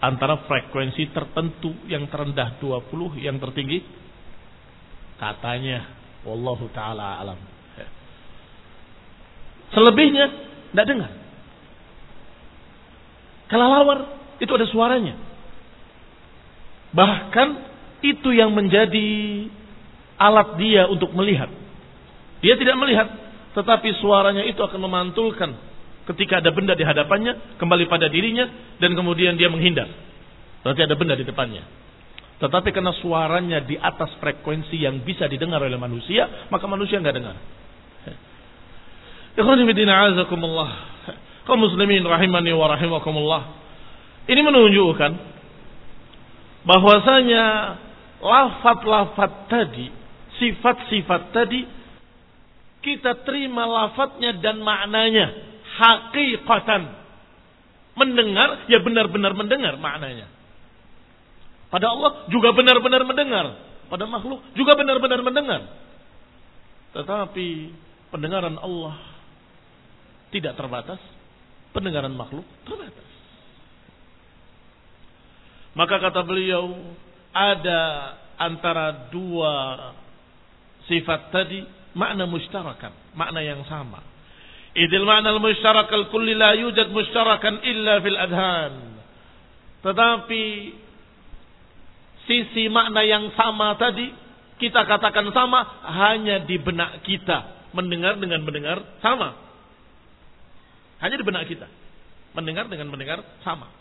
antara 0.00 0.44
frekuensi 0.44 1.12
tertentu 1.12 1.72
yang 1.88 2.08
terendah 2.10 2.60
20 2.60 3.20
yang 3.20 3.36
tertinggi? 3.40 3.80
Katanya 5.16 5.88
wallahu 6.28 6.68
taala 6.72 7.20
alam. 7.20 7.38
Selebihnya 9.72 10.26
tidak 10.72 10.86
dengar. 10.86 11.12
Kelelawar 13.46 13.98
itu 14.38 14.52
ada 14.52 14.66
suaranya. 14.68 15.14
Bahkan 16.92 17.48
itu 18.04 18.28
yang 18.36 18.52
menjadi 18.54 19.08
alat 20.20 20.56
dia 20.60 20.86
untuk 20.86 21.10
melihat. 21.16 21.50
Dia 22.44 22.54
tidak 22.60 22.76
melihat 22.78 23.08
tetapi 23.56 23.88
suaranya 24.04 24.44
itu 24.44 24.60
akan 24.60 24.80
memantulkan 24.84 25.56
ketika 26.06 26.38
ada 26.38 26.50
benda 26.54 26.78
di 26.78 26.86
hadapannya, 26.86 27.58
kembali 27.58 27.84
pada 27.90 28.06
dirinya, 28.06 28.46
dan 28.78 28.94
kemudian 28.94 29.34
dia 29.34 29.50
menghindar. 29.50 29.90
Berarti 30.62 30.82
ada 30.82 30.94
benda 30.98 31.14
di 31.14 31.26
depannya. 31.26 31.62
Tetapi 32.36 32.68
karena 32.68 32.92
suaranya 33.00 33.64
di 33.64 33.80
atas 33.80 34.12
frekuensi 34.20 34.76
yang 34.76 35.00
bisa 35.06 35.24
didengar 35.24 35.62
oleh 35.62 35.78
manusia, 35.80 36.48
maka 36.52 36.68
manusia 36.68 37.00
nggak 37.00 37.16
dengar. 37.16 37.36
Kaum 41.46 41.60
muslimin 41.62 42.02
rahimani 42.02 42.50
wa 42.56 42.66
rahimakumullah. 42.72 43.42
Ini 44.26 44.40
menunjukkan 44.42 45.12
bahwasanya 46.66 47.44
lafat-lafat 48.18 49.32
tadi, 49.46 49.86
sifat-sifat 50.42 51.22
tadi 51.30 51.62
kita 52.82 53.22
terima 53.22 53.66
lafadznya 53.66 54.34
dan 54.42 54.58
maknanya 54.62 55.45
hakikatan. 55.76 57.04
Mendengar, 57.96 58.68
ya 58.68 58.76
benar-benar 58.84 59.32
mendengar 59.32 59.80
maknanya. 59.80 60.28
Pada 61.72 61.88
Allah 61.88 62.28
juga 62.28 62.52
benar-benar 62.52 63.02
mendengar. 63.08 63.46
Pada 63.88 64.04
makhluk 64.04 64.44
juga 64.52 64.76
benar-benar 64.76 65.20
mendengar. 65.24 65.60
Tetapi 66.92 67.48
pendengaran 68.12 68.56
Allah 68.60 69.00
tidak 70.28 70.56
terbatas. 70.60 71.00
Pendengaran 71.72 72.12
makhluk 72.12 72.44
terbatas. 72.64 73.08
Maka 75.76 76.00
kata 76.00 76.24
beliau, 76.24 76.72
ada 77.36 77.82
antara 78.40 79.12
dua 79.12 79.52
sifat 80.88 81.28
tadi 81.28 81.60
makna 81.92 82.24
mushtarakan, 82.24 82.92
makna 83.12 83.44
yang 83.44 83.60
sama. 83.68 84.00
Idil 84.76 85.08
ma'na 85.08 85.32
al-mushtarak 85.32 85.88
al-kulli 85.88 86.36
la 86.36 86.52
yujad 86.52 86.92
mushtarakan 86.92 87.64
illa 87.64 87.96
fil 88.04 88.18
adhan. 88.20 88.74
Tetapi 89.80 90.44
sisi 92.28 92.68
makna 92.68 93.00
yang 93.00 93.32
sama 93.32 93.72
tadi 93.80 94.12
kita 94.60 94.84
katakan 94.84 95.32
sama 95.32 95.64
hanya 95.96 96.44
di 96.44 96.60
benak 96.60 97.00
kita. 97.08 97.56
Mendengar 97.72 98.20
dengan 98.20 98.44
mendengar 98.44 98.84
sama. 99.00 99.32
Hanya 101.00 101.16
di 101.16 101.24
benak 101.24 101.48
kita. 101.48 101.68
Mendengar 102.36 102.68
dengan 102.68 102.92
mendengar 102.92 103.24
sama. 103.40 103.72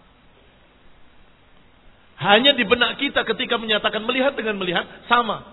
Hanya 2.16 2.56
di 2.56 2.64
benak 2.64 2.96
kita 3.04 3.28
ketika 3.28 3.60
menyatakan 3.60 4.00
melihat 4.08 4.32
dengan 4.40 4.56
melihat 4.56 4.88
sama. 5.12 5.44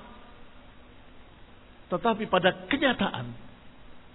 Tetapi 1.91 2.31
pada 2.31 2.71
kenyataan 2.71 3.52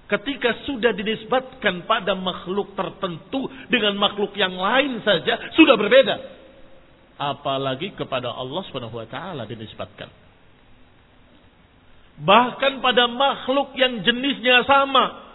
Ketika 0.07 0.63
sudah 0.63 0.95
dinisbatkan 0.95 1.83
pada 1.83 2.15
makhluk 2.15 2.71
tertentu 2.79 3.51
dengan 3.67 3.99
makhluk 3.99 4.31
yang 4.39 4.55
lain 4.55 5.03
saja 5.03 5.51
sudah 5.59 5.75
berbeda. 5.75 6.15
Apalagi 7.19 7.91
kepada 7.91 8.31
Allah 8.31 8.63
Subhanahu 8.71 9.03
wa 9.03 9.07
taala 9.09 9.43
dinisbatkan. 9.43 10.07
Bahkan 12.23 12.79
pada 12.79 13.03
makhluk 13.11 13.75
yang 13.75 14.01
jenisnya 14.01 14.63
sama. 14.63 15.27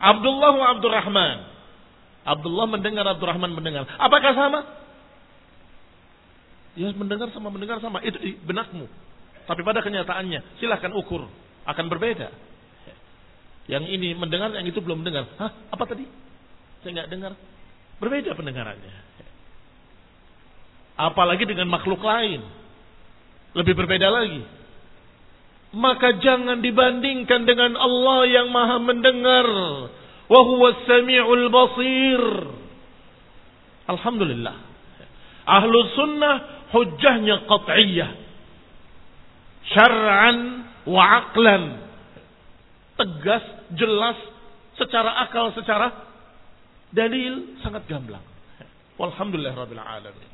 Abdullah 0.00 0.52
wa 0.56 0.66
Abdurrahman. 0.76 1.36
Abdullah 2.26 2.66
mendengar, 2.66 3.04
Abdurrahman 3.06 3.52
mendengar. 3.54 3.86
Apakah 4.00 4.32
sama? 4.34 4.60
Ya 6.74 6.88
mendengar 6.92 7.30
sama 7.30 7.48
mendengar 7.52 7.78
sama. 7.84 8.00
Itu 8.00 8.16
di 8.18 8.34
benakmu. 8.42 8.88
Tapi 9.46 9.60
pada 9.62 9.84
kenyataannya 9.84 10.58
silahkan 10.58 10.90
ukur. 10.96 11.28
Akan 11.68 11.86
berbeda. 11.86 12.32
Yang 13.66 13.84
ini 13.90 14.14
mendengar, 14.14 14.54
yang 14.54 14.66
itu 14.66 14.78
belum 14.78 15.02
mendengar. 15.02 15.26
Hah? 15.42 15.50
Apa 15.74 15.84
tadi? 15.90 16.06
Saya 16.82 17.02
nggak 17.02 17.10
dengar. 17.10 17.32
Berbeda 17.98 18.38
pendengarannya. 18.38 18.94
Apalagi 20.96 21.44
dengan 21.44 21.66
makhluk 21.66 21.98
lain. 22.00 22.46
Lebih 23.58 23.74
berbeda 23.74 24.06
lagi. 24.06 24.42
Maka 25.74 26.22
jangan 26.22 26.62
dibandingkan 26.62 27.42
dengan 27.42 27.74
Allah 27.74 28.20
yang 28.30 28.48
maha 28.54 28.78
mendengar. 28.78 29.48
Wahuwa 30.30 30.86
sami'ul 30.86 31.46
basir. 31.50 32.22
Alhamdulillah. 33.90 34.56
Ahlu 35.46 35.76
sunnah 35.98 36.34
hujahnya 36.70 37.50
qat'iyah. 37.50 38.10
Syar'an 39.74 40.38
wa 40.86 41.02
aqlan 41.02 41.86
tegas, 42.96 43.44
jelas, 43.74 44.18
secara 44.78 45.26
akal, 45.26 45.50
secara 45.56 45.90
dalil 46.92 47.58
sangat 47.64 47.88
gamblang. 47.90 48.22
Walhamdulillah 48.96 49.54
rabbil 49.56 49.82
alamin. 49.82 50.30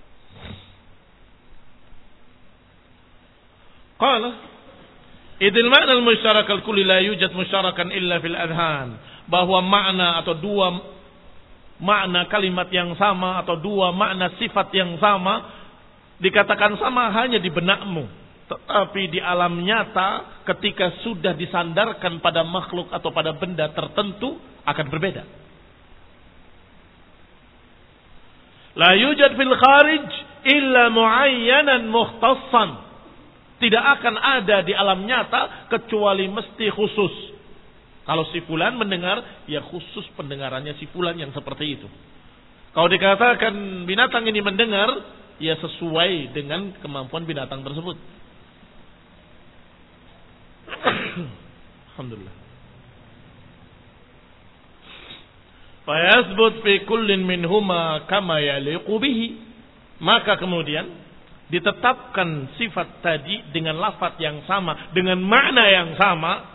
Qala 3.98 4.30
Idil 5.42 5.66
makna 5.66 5.98
al-musyarak 5.98 6.46
al-kulli 6.46 6.86
la 6.86 7.02
yujad 7.02 7.34
musyarakan 7.34 7.90
illa 7.90 8.22
fil 8.22 8.38
adhan. 8.38 8.94
Bahwa 9.26 9.58
makna 9.58 10.22
atau 10.22 10.38
dua 10.38 10.70
makna 11.82 12.30
kalimat 12.30 12.70
yang 12.70 12.94
sama 12.94 13.42
atau 13.42 13.58
dua 13.58 13.90
makna 13.90 14.30
sifat 14.38 14.70
yang 14.70 14.94
sama 15.02 15.50
dikatakan 16.22 16.78
sama 16.78 17.10
hanya 17.10 17.42
di 17.42 17.50
benakmu 17.50 18.06
tetapi 18.52 19.08
di 19.08 19.20
alam 19.20 19.64
nyata 19.64 20.44
ketika 20.44 21.00
sudah 21.00 21.32
disandarkan 21.32 22.20
pada 22.20 22.44
makhluk 22.44 22.92
atau 22.92 23.08
pada 23.08 23.32
benda 23.32 23.72
tertentu 23.72 24.36
akan 24.68 24.86
berbeda. 24.92 25.24
La 28.76 28.92
yujad 28.96 29.32
fil 29.36 29.54
kharij 29.56 30.08
illa 30.52 30.92
muayyanan 30.92 31.88
mukhtassan. 31.88 32.70
Tidak 33.62 33.84
akan 34.00 34.14
ada 34.18 34.60
di 34.66 34.74
alam 34.74 35.06
nyata 35.06 35.70
kecuali 35.70 36.26
mesti 36.28 36.66
khusus. 36.72 37.14
Kalau 38.02 38.26
si 38.34 38.42
fulan 38.42 38.74
mendengar, 38.74 39.46
ya 39.46 39.62
khusus 39.62 40.02
pendengarannya 40.18 40.74
si 40.82 40.90
fulan 40.90 41.14
yang 41.14 41.30
seperti 41.30 41.78
itu. 41.78 41.86
Kalau 42.74 42.90
dikatakan 42.90 43.54
binatang 43.86 44.26
ini 44.26 44.42
mendengar, 44.42 44.90
ya 45.38 45.54
sesuai 45.62 46.34
dengan 46.34 46.74
kemampuan 46.82 47.22
binatang 47.22 47.62
tersebut. 47.62 47.94
Alhamdulillah. 51.92 52.36
Fayasbut 55.82 56.62
fi 56.62 56.86
kullin 56.86 57.26
minhuma 57.26 58.06
kama 58.06 58.38
yaliqu 58.38 58.94
bihi. 59.02 59.26
Maka 60.02 60.34
kemudian 60.34 60.88
ditetapkan 61.46 62.58
sifat 62.58 63.04
tadi 63.04 63.52
dengan 63.54 63.78
lafaz 63.78 64.18
yang 64.18 64.42
sama, 64.48 64.90
dengan 64.96 65.20
makna 65.20 65.68
yang 65.68 65.94
sama, 65.94 66.48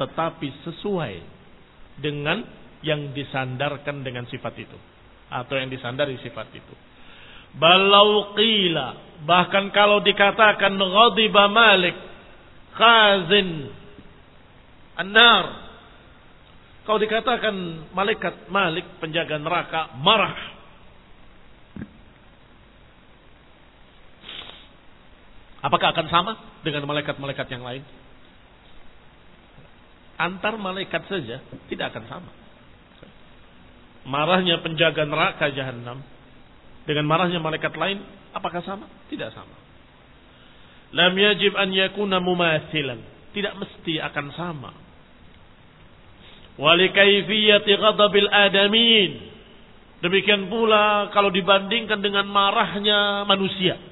tetapi 0.00 0.48
sesuai 0.66 1.14
dengan 2.00 2.40
yang 2.80 3.12
disandarkan 3.12 4.00
dengan 4.00 4.24
sifat 4.26 4.54
itu 4.56 4.78
atau 5.28 5.54
yang 5.54 5.68
disandari 5.68 6.16
sifat 6.24 6.48
itu. 6.56 6.74
Balau 7.60 8.32
qila 8.32 9.20
bahkan 9.28 9.68
kalau 9.74 10.00
dikatakan 10.00 10.72
ghadiba 10.80 11.44
Malik 11.52 11.96
khazin 12.80 13.68
an-nar 14.96 15.68
kalau 16.88 16.96
dikatakan 16.96 17.54
malaikat 17.92 18.48
Malik 18.48 18.88
penjaga 18.98 19.36
neraka 19.36 19.92
marah 20.00 20.60
Apakah 25.60 25.92
akan 25.92 26.06
sama 26.08 26.32
dengan 26.64 26.88
malaikat-malaikat 26.88 27.46
yang 27.52 27.60
lain? 27.60 27.84
Antar 30.16 30.56
malaikat 30.56 31.04
saja 31.04 31.44
tidak 31.68 31.92
akan 31.92 32.04
sama. 32.08 32.32
Marahnya 34.08 34.64
penjaga 34.64 35.04
neraka 35.04 35.52
jahanam 35.52 36.00
dengan 36.88 37.04
marahnya 37.04 37.44
malaikat 37.44 37.76
lain 37.76 38.00
apakah 38.32 38.64
sama? 38.64 38.88
Tidak 39.12 39.28
sama. 39.36 39.59
Lam 40.90 41.14
yajib 41.14 41.54
an 41.54 41.70
yakuna 41.70 42.18
mumathilan. 42.18 42.98
Tidak 43.30 43.54
mesti 43.56 44.02
akan 44.02 44.26
sama. 44.34 44.70
Wali 46.58 46.90
kaifiyati 46.90 47.72
ghadabil 47.78 48.28
adamin. 48.28 49.12
Demikian 50.02 50.50
pula 50.50 51.12
kalau 51.14 51.30
dibandingkan 51.30 52.00
dengan 52.02 52.26
marahnya 52.26 53.22
manusia 53.28 53.90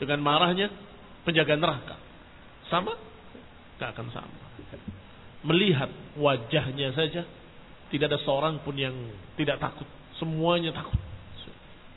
dengan 0.00 0.24
marahnya 0.24 0.72
penjaga 1.28 1.60
neraka. 1.60 1.96
Sama? 2.72 2.96
Tidak 3.76 3.88
akan 3.92 4.08
sama. 4.08 4.40
Melihat 5.44 5.92
wajahnya 6.16 6.96
saja, 6.96 7.28
tidak 7.92 8.06
ada 8.08 8.18
seorang 8.24 8.64
pun 8.64 8.72
yang 8.80 8.96
tidak 9.36 9.60
takut. 9.60 9.84
Semuanya 10.16 10.72
takut. 10.72 10.96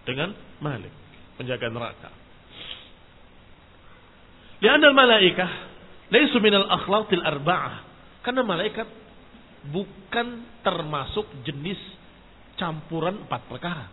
Dengan 0.04 0.36
Malik, 0.60 0.92
penjaga 1.40 1.72
neraka. 1.72 2.12
Lianna 4.64 4.96
malaikah 4.96 5.52
laisu 6.08 6.40
minal 6.40 6.72
akhlaqil 6.72 7.20
arba'ah. 7.20 7.84
Karena 8.24 8.48
malaikat 8.48 8.88
bukan 9.68 10.28
termasuk 10.64 11.28
jenis 11.44 11.80
campuran 12.56 13.28
empat 13.28 13.42
perkara. 13.52 13.86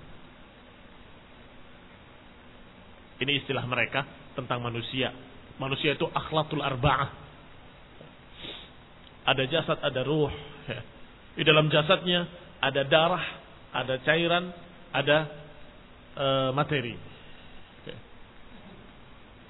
Ini 3.19 3.43
istilah 3.43 3.67
mereka 3.67 4.07
tentang 4.39 4.63
manusia. 4.63 5.11
Manusia 5.59 5.99
itu 5.99 6.07
akhlakul 6.07 6.63
arba'ah. 6.63 7.11
Ada 9.27 9.45
jasad, 9.51 9.79
ada 9.83 10.01
ruh. 10.07 10.31
Di 11.37 11.43
dalam 11.43 11.67
jasadnya 11.67 12.31
ada 12.63 12.87
darah, 12.87 13.27
ada 13.75 13.99
cairan, 14.07 14.55
ada 14.95 15.19
uh, 16.15 16.51
materi. 16.55 17.10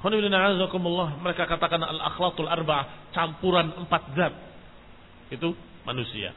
Mereka 0.00 1.44
katakan 1.44 1.80
al-akhlakul 1.84 2.48
arba'ah. 2.48 3.12
Campuran 3.12 3.84
empat 3.84 4.02
zat. 4.16 4.34
Itu 5.28 5.52
manusia. 5.84 6.32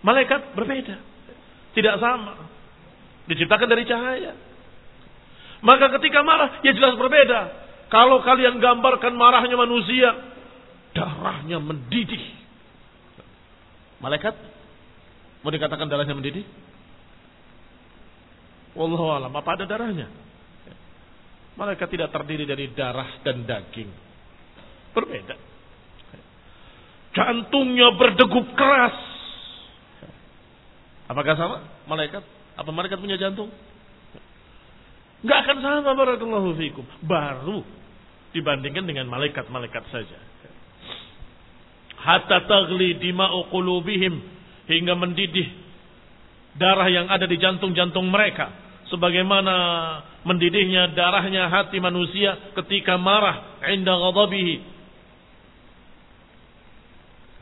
Malaikat 0.00 0.56
berbeda. 0.56 0.96
Tidak 1.76 1.94
sama. 2.00 2.48
Diciptakan 3.28 3.68
dari 3.68 3.84
cahaya. 3.84 4.32
Maka 5.62 5.94
ketika 6.00 6.26
marah, 6.26 6.58
ya 6.66 6.74
jelas 6.74 6.98
berbeda. 6.98 7.40
Kalau 7.86 8.24
kalian 8.24 8.58
gambarkan 8.58 9.14
marahnya 9.14 9.54
manusia, 9.54 10.10
darahnya 10.96 11.62
mendidih. 11.62 12.24
Malaikat, 14.02 14.34
mau 15.46 15.52
dikatakan 15.54 15.86
darahnya 15.86 16.18
mendidih? 16.18 16.42
Wallahu 18.74 19.12
alam, 19.12 19.30
apa 19.36 19.54
ada 19.54 19.68
darahnya? 19.68 20.08
Malaikat 21.52 21.88
tidak 21.92 22.08
terdiri 22.12 22.48
dari 22.48 22.72
darah 22.72 23.20
dan 23.20 23.44
daging. 23.44 23.90
Berbeda. 24.96 25.36
Jantungnya 27.12 27.92
berdegup 27.96 28.56
keras. 28.56 28.96
Apakah 31.12 31.34
sama? 31.36 31.56
Malaikat? 31.84 32.24
Apa 32.56 32.70
malaikat 32.72 32.96
punya 32.96 33.20
jantung? 33.20 33.52
Nggak 35.22 35.38
akan 35.44 35.56
sama 35.60 35.92
barakallahu 35.92 36.56
fikum. 36.56 36.88
Baru 37.04 37.60
dibandingkan 38.32 38.88
dengan 38.88 39.06
malaikat-malaikat 39.12 39.84
saja. 39.92 40.18
Hatta 42.02 42.48
tagli 42.48 42.98
dima'u 42.98 43.46
qulubihim 43.52 44.18
hingga 44.66 44.96
mendidih 44.98 45.46
darah 46.56 46.88
yang 46.88 47.06
ada 47.06 47.28
di 47.28 47.38
jantung-jantung 47.38 48.08
mereka 48.08 48.50
sebagaimana 48.90 49.54
mendidihnya 50.22 50.94
darahnya 50.94 51.50
hati 51.50 51.78
manusia 51.82 52.38
ketika 52.62 52.98
marah 52.98 53.62
inda 53.70 53.94
ghadabihi 53.94 54.56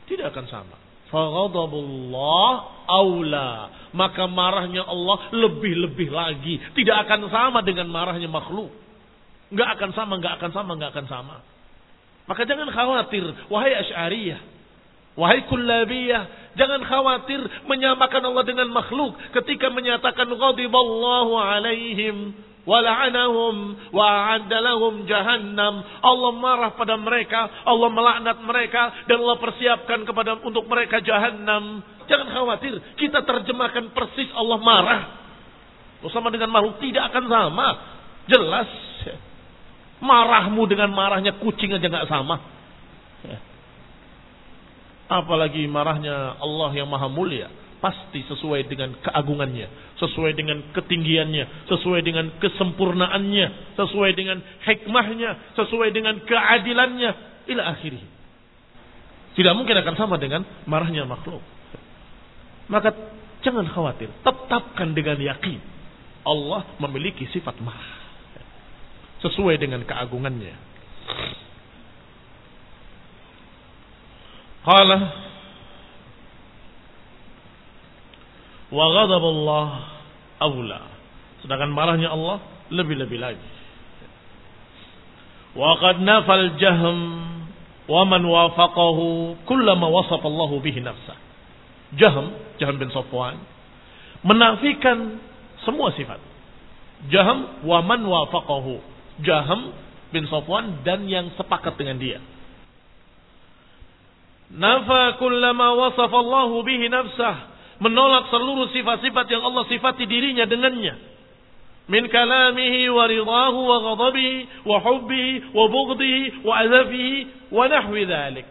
tidak 0.09 0.33
akan 0.35 0.45
sama 0.49 0.81
Faghadabullah 1.11 2.51
aula. 2.87 3.51
Maka 3.91 4.31
marahnya 4.31 4.87
Allah 4.87 5.27
lebih-lebih 5.35 6.07
lagi. 6.07 6.55
Tidak 6.71 6.97
akan 7.03 7.27
sama 7.27 7.59
dengan 7.67 7.91
marahnya 7.91 8.31
makhluk. 8.31 8.71
Enggak 9.51 9.75
akan 9.75 9.91
sama, 9.91 10.13
enggak 10.15 10.39
akan 10.39 10.51
sama, 10.55 10.71
enggak 10.79 10.91
akan 10.95 11.07
sama. 11.11 11.35
Maka 12.31 12.47
jangan 12.47 12.71
khawatir, 12.71 13.27
wahai 13.51 13.75
Asy'ariyah, 13.75 14.39
wahai 15.19 15.43
Kullabiyah, 15.51 16.55
jangan 16.55 16.79
khawatir 16.87 17.43
menyamakan 17.67 18.31
Allah 18.31 18.45
dengan 18.47 18.71
makhluk 18.71 19.19
ketika 19.35 19.67
menyatakan 19.67 20.31
ghadiballahu 20.31 21.35
alaihim 21.35 22.31
wala'anahum 22.65 23.55
wa'adda 23.93 24.57
jahannam. 25.09 25.73
Allah 26.01 26.31
marah 26.37 26.71
pada 26.77 26.97
mereka, 26.97 27.49
Allah 27.65 27.89
melaknat 27.89 28.37
mereka 28.45 29.05
dan 29.09 29.21
Allah 29.21 29.37
persiapkan 29.41 29.99
kepada 30.05 30.37
untuk 30.41 30.65
mereka 30.69 31.01
jahannam. 31.01 31.81
Jangan 32.05 32.27
khawatir, 32.33 32.73
kita 32.97 33.23
terjemahkan 33.23 33.93
persis 33.93 34.29
Allah 34.35 34.59
marah. 34.61 35.01
Bersama 36.01 36.33
dengan 36.33 36.49
makhluk 36.49 36.81
tidak 36.81 37.13
akan 37.13 37.25
sama. 37.29 37.67
Jelas. 38.25 38.69
Marahmu 40.01 40.65
dengan 40.65 40.89
marahnya 40.97 41.37
kucing 41.37 41.77
aja 41.77 41.85
nggak 41.85 42.09
sama. 42.09 42.41
Apalagi 45.11 45.69
marahnya 45.69 46.41
Allah 46.41 46.71
yang 46.73 46.89
maha 46.89 47.05
mulia 47.05 47.60
pasti 47.81 48.21
sesuai 48.29 48.69
dengan 48.69 48.93
keagungannya, 49.01 49.97
sesuai 49.97 50.37
dengan 50.37 50.61
ketinggiannya, 50.71 51.65
sesuai 51.65 52.01
dengan 52.05 52.29
kesempurnaannya, 52.37 53.75
sesuai 53.75 54.11
dengan 54.13 54.37
hikmahnya, 54.61 55.57
sesuai 55.57 55.89
dengan 55.89 56.21
keadilannya, 56.21 57.11
ila 57.49 57.63
akhirih. 57.73 58.05
Tidak 59.33 59.53
mungkin 59.57 59.75
akan 59.81 59.95
sama 59.97 60.21
dengan 60.21 60.45
marahnya 60.69 61.09
makhluk. 61.09 61.41
Maka 62.69 62.93
jangan 63.41 63.65
khawatir, 63.67 64.13
tetapkan 64.21 64.93
dengan 64.93 65.17
yakin 65.17 65.59
Allah 66.21 66.77
memiliki 66.77 67.25
sifat 67.33 67.57
marah 67.65 67.97
sesuai 69.25 69.57
dengan 69.57 69.81
keagungannya. 69.85 70.53
Qala 74.61 74.97
Wa 78.71 78.85
ghadabullah 78.87 79.67
aula. 80.39 80.81
Sedangkan 81.43 81.71
marahnya 81.75 82.09
Allah 82.15 82.39
lebih-lebih 82.71 83.19
lagi. 83.19 83.49
Wa 85.51 85.75
qad 85.83 85.99
nafal 85.99 86.55
jahm 86.55 86.99
wa 87.91 88.01
man 88.07 88.23
wafaqahu 88.23 89.35
kullama 89.43 89.91
wasafa 89.91 90.23
Allah 90.23 90.51
bihi 90.63 90.79
nafsah. 90.79 91.17
Jahm, 91.99 92.31
Jahm 92.55 92.79
bin 92.79 92.87
Safwan 92.95 93.35
menafikan 94.23 95.19
semua 95.67 95.91
sifat. 95.91 96.23
Jahm 97.11 97.67
wa 97.67 97.83
man 97.83 98.07
wafaqahu. 98.07 98.79
Jahm 99.19 99.75
bin 100.15 100.23
Safwan 100.31 100.79
dan 100.87 101.03
yang 101.11 101.35
sepakat 101.35 101.75
dengan 101.75 101.99
dia. 101.99 102.23
Nafa 104.51 105.15
kullama 105.19 105.75
wasafa 105.75 106.15
Allahu 106.15 106.63
bihi 106.63 106.87
nafsah. 106.91 107.50
Menolak 107.81 108.29
seluruh 108.29 108.69
sifat-sifat 108.69 109.25
yang 109.25 109.41
Allah 109.41 109.65
sifati 109.65 110.05
dirinya 110.05 110.45
dengannya. 110.45 111.01
Min 111.89 112.05
kalamihi 112.13 112.93
wa 112.93 113.09
ridahu 113.09 113.59
wa 113.65 113.77
ghadabihi 113.81 114.69
wa 114.69 114.77
hubbihi 114.85 115.33
wa 115.49 115.65
bughdihi 115.65 116.45
wa 116.45 116.53
azafihi 116.61 117.17
wa 117.49 117.63
nahwi 117.65 118.01
dhalik. 118.05 118.47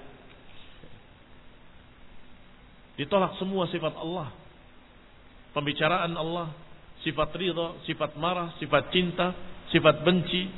Ditolak 2.99 3.39
semua 3.39 3.70
sifat 3.70 3.95
Allah. 3.95 4.35
Pembicaraan 5.55 6.11
Allah, 6.18 6.51
sifat 7.07 7.31
ridha, 7.39 7.78
sifat 7.87 8.18
marah, 8.18 8.51
sifat 8.59 8.91
cinta, 8.91 9.31
sifat 9.70 10.03
benci. 10.03 10.51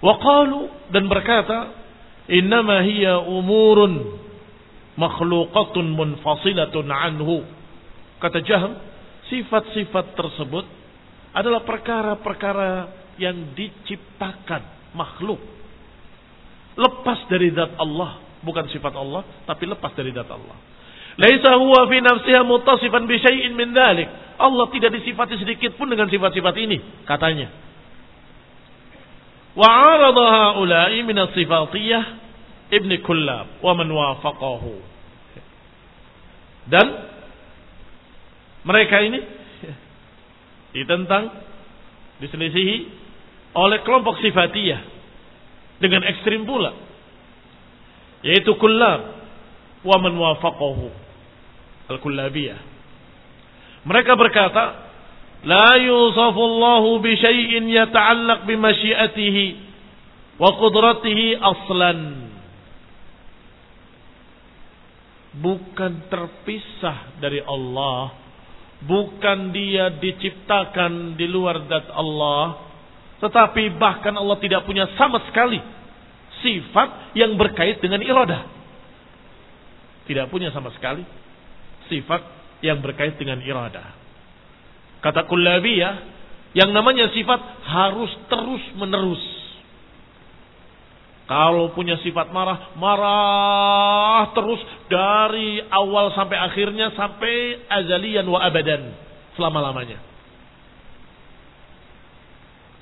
Waqalu 0.00 0.72
dan 0.88 1.04
berkata, 1.06 1.68
"Innama 2.32 2.80
hiya 2.80 3.22
umurun 3.22 4.21
makhluqatun 4.96 5.86
munfasilatun 5.92 6.86
anhu." 6.88 7.44
Kata 8.22 8.38
Jahm, 8.44 8.78
sifat-sifat 9.26 10.14
tersebut 10.14 10.64
adalah 11.32 11.64
perkara-perkara 11.64 12.92
yang 13.16 13.56
diciptakan 13.56 14.92
makhluk. 14.92 15.40
Lepas 16.76 17.28
dari 17.28 17.52
zat 17.52 17.76
Allah, 17.76 18.20
bukan 18.40 18.68
sifat 18.72 18.94
Allah, 18.96 19.24
tapi 19.44 19.68
lepas 19.68 19.92
dari 19.92 20.12
zat 20.12 20.28
Allah. 20.28 20.56
Laisa 21.20 21.60
huwa 21.60 21.84
fi 21.92 22.00
nafsiha 22.00 22.40
muttasifan 22.44 23.04
bi 23.04 23.20
syai'in 23.20 23.52
min 23.52 23.76
dhalik. 23.76 24.08
Allah 24.40 24.64
tidak 24.72 24.96
disifati 24.96 25.36
sedikit 25.36 25.76
pun 25.76 25.92
dengan 25.92 26.08
sifat-sifat 26.08 26.54
ini, 26.56 27.04
katanya. 27.04 27.52
Wa 29.52 29.68
'arada 29.68 30.24
haula'i 30.24 31.04
min 31.04 31.16
as-sifatiyah 31.20 32.21
Ibn 32.72 32.90
Kullab 33.04 33.60
wa 33.60 33.72
man 33.76 33.88
wafaqahu. 33.92 34.74
Dan 36.72 36.86
mereka 38.64 38.96
ini 39.04 39.20
ditentang, 40.80 41.28
diselisihi 42.24 42.76
oleh 43.52 43.84
kelompok 43.84 44.16
sifatiyah 44.24 44.80
dengan 45.84 46.00
ekstrim 46.08 46.48
pula. 46.48 46.72
Yaitu 48.24 48.56
Kullab 48.56 49.00
wa 49.84 49.96
man 50.00 50.14
wafaqahu 50.16 50.88
Al-Kullabiyah. 51.92 52.60
Mereka 53.84 54.14
berkata, 54.16 54.64
La 55.42 55.74
yusafu 55.82 56.38
Allahu 56.38 57.02
bi 57.02 57.18
syai'in 57.18 57.66
yata'allaq 57.66 58.46
bi 58.46 58.54
masyiatihi 58.54 59.46
Bukan 65.32 66.12
terpisah 66.12 67.16
dari 67.16 67.40
Allah, 67.40 68.12
bukan 68.84 69.48
dia 69.54 69.88
diciptakan 69.96 71.16
di 71.16 71.24
luar 71.24 71.64
zat 71.70 71.88
Allah, 71.88 72.68
tetapi 73.24 73.80
bahkan 73.80 74.12
Allah 74.12 74.36
tidak 74.42 74.68
punya 74.68 74.84
sama 75.00 75.24
sekali 75.30 75.56
sifat 76.44 77.16
yang 77.16 77.38
berkait 77.40 77.80
dengan 77.80 78.02
iradah. 78.02 78.44
Tidak 80.04 80.26
punya 80.28 80.52
sama 80.52 80.74
sekali 80.74 81.06
sifat 81.86 82.20
yang 82.60 82.82
berkait 82.82 83.16
dengan 83.16 83.38
iradah. 83.40 83.88
Kata 85.00 85.26
kullabiyah, 85.26 85.94
yang 86.52 86.70
namanya 86.70 87.08
sifat 87.10 87.40
harus 87.64 88.12
terus 88.28 88.64
menerus. 88.76 89.41
Kalau 91.30 91.72
punya 91.72 91.96
sifat 92.02 92.34
marah, 92.34 92.74
marah 92.76 94.34
terus 94.36 94.60
dari 94.90 95.62
awal 95.70 96.12
sampai 96.12 96.36
akhirnya 96.36 96.92
sampai 96.92 97.62
azalian 97.70 98.26
wa 98.26 98.42
abadan. 98.42 98.92
Selama-lamanya. 99.38 99.96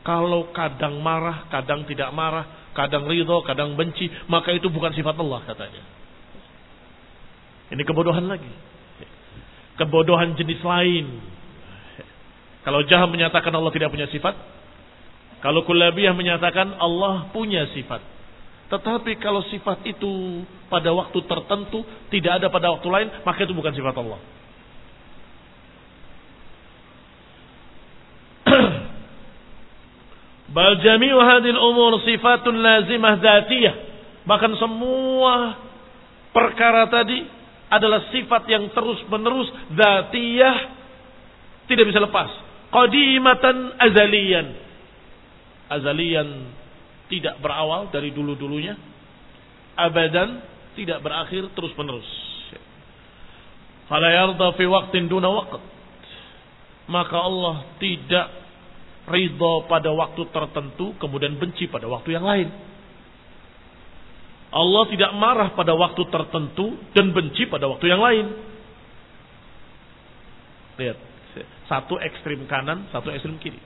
Kalau 0.01 0.51
kadang 0.51 0.99
marah, 1.05 1.47
kadang 1.53 1.85
tidak 1.85 2.11
marah, 2.11 2.73
kadang 2.73 3.07
ridho, 3.07 3.45
kadang 3.45 3.77
benci, 3.77 4.09
maka 4.27 4.51
itu 4.51 4.67
bukan 4.73 4.91
sifat 4.97 5.15
Allah 5.15 5.41
katanya. 5.47 5.83
Ini 7.71 7.83
kebodohan 7.87 8.27
lagi 8.27 8.71
kebodohan 9.81 10.37
jenis 10.37 10.61
lain. 10.61 11.07
Kalau 12.61 12.85
Jaham 12.85 13.09
menyatakan 13.09 13.49
Allah 13.57 13.73
tidak 13.73 13.89
punya 13.89 14.05
sifat, 14.13 14.37
kalau 15.41 15.65
Kulabiyah 15.65 16.13
menyatakan 16.13 16.77
Allah 16.77 17.33
punya 17.33 17.65
sifat. 17.73 18.05
Tetapi 18.71 19.19
kalau 19.19 19.43
sifat 19.51 19.83
itu 19.83 20.47
pada 20.71 20.95
waktu 20.95 21.19
tertentu 21.27 21.83
tidak 22.15 22.39
ada 22.39 22.47
pada 22.47 22.71
waktu 22.71 22.87
lain, 22.87 23.11
maka 23.27 23.43
itu 23.43 23.51
bukan 23.51 23.75
sifat 23.75 23.99
Allah. 23.99 24.23
Bal 30.55 30.79
jami'u 30.79 31.19
hadil 31.19 31.59
umur 31.59 31.99
sifatun 32.07 32.63
lazimah 32.63 33.19
dzatiyah. 33.19 33.75
Bahkan 34.31 34.53
semua 34.63 35.59
perkara 36.31 36.87
tadi 36.87 37.27
adalah 37.75 38.07
sifat 38.15 38.47
yang 38.47 38.71
terus-menerus 38.71 39.51
zatiyah 39.75 40.79
tidak 41.67 41.91
bisa 41.91 41.99
lepas. 42.07 42.31
Qadimatan 42.71 43.75
azalian. 43.83 44.47
Azalian 45.71 46.60
tidak 47.11 47.43
berawal 47.43 47.91
dari 47.91 48.15
dulu-dulunya. 48.15 48.79
Abadan 49.75 50.41
tidak 50.79 51.03
berakhir 51.03 51.51
terus-menerus. 51.59 52.07
Fala 53.91 54.07
yarda 54.15 54.55
fi 54.55 54.65
waqtin 54.71 55.11
duna 55.11 55.29
waqt. 55.29 55.63
Maka 56.87 57.17
Allah 57.19 57.67
tidak 57.83 58.27
ridha 59.11 59.55
pada 59.67 59.91
waktu 59.91 60.23
tertentu 60.31 60.95
kemudian 61.03 61.35
benci 61.43 61.67
pada 61.67 61.91
waktu 61.91 62.15
yang 62.15 62.23
lain. 62.23 62.49
Allah 64.51 64.83
tidak 64.91 65.11
marah 65.15 65.55
pada 65.55 65.75
waktu 65.75 66.03
tertentu 66.11 66.75
dan 66.95 67.15
benci 67.15 67.47
pada 67.47 67.71
waktu 67.71 67.87
yang 67.87 68.03
lain. 68.03 68.27
Lihat, 70.79 70.99
satu 71.71 71.99
ekstrim 72.03 72.47
kanan, 72.51 72.91
satu 72.91 73.15
ekstrim 73.15 73.39
kiri. 73.39 73.59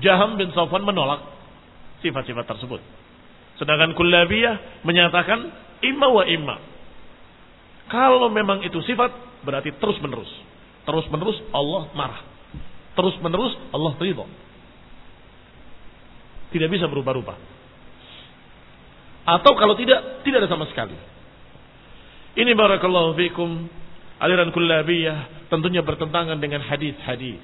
Jaham 0.00 0.40
bin 0.40 0.48
Sofwan 0.56 0.86
menolak 0.88 1.39
sifat-sifat 2.00 2.44
tersebut. 2.48 2.80
Sedangkan 3.60 3.92
Kullabiyah 3.92 4.84
menyatakan 4.84 5.52
imma 5.84 6.08
wa 6.08 6.24
imma. 6.24 6.56
Kalau 7.90 8.30
memang 8.30 8.62
itu 8.64 8.78
sifat, 8.86 9.10
berarti 9.44 9.74
terus 9.76 9.98
menerus. 10.00 10.30
Terus 10.86 11.04
menerus 11.12 11.36
Allah 11.52 11.90
marah. 11.92 12.22
Terus 12.94 13.14
menerus 13.20 13.52
Allah 13.74 13.92
ridho. 14.00 14.26
Tidak 16.50 16.68
bisa 16.70 16.86
berubah-ubah. 16.90 17.36
Atau 19.28 19.52
kalau 19.54 19.76
tidak, 19.78 20.24
tidak 20.26 20.46
ada 20.46 20.50
sama 20.50 20.66
sekali. 20.66 20.96
Ini 22.34 22.54
barakallahu 22.54 23.14
fikum 23.18 23.68
aliran 24.22 24.54
kullabiyah 24.54 25.50
tentunya 25.50 25.82
bertentangan 25.82 26.38
dengan 26.38 26.62
hadis-hadis 26.62 27.42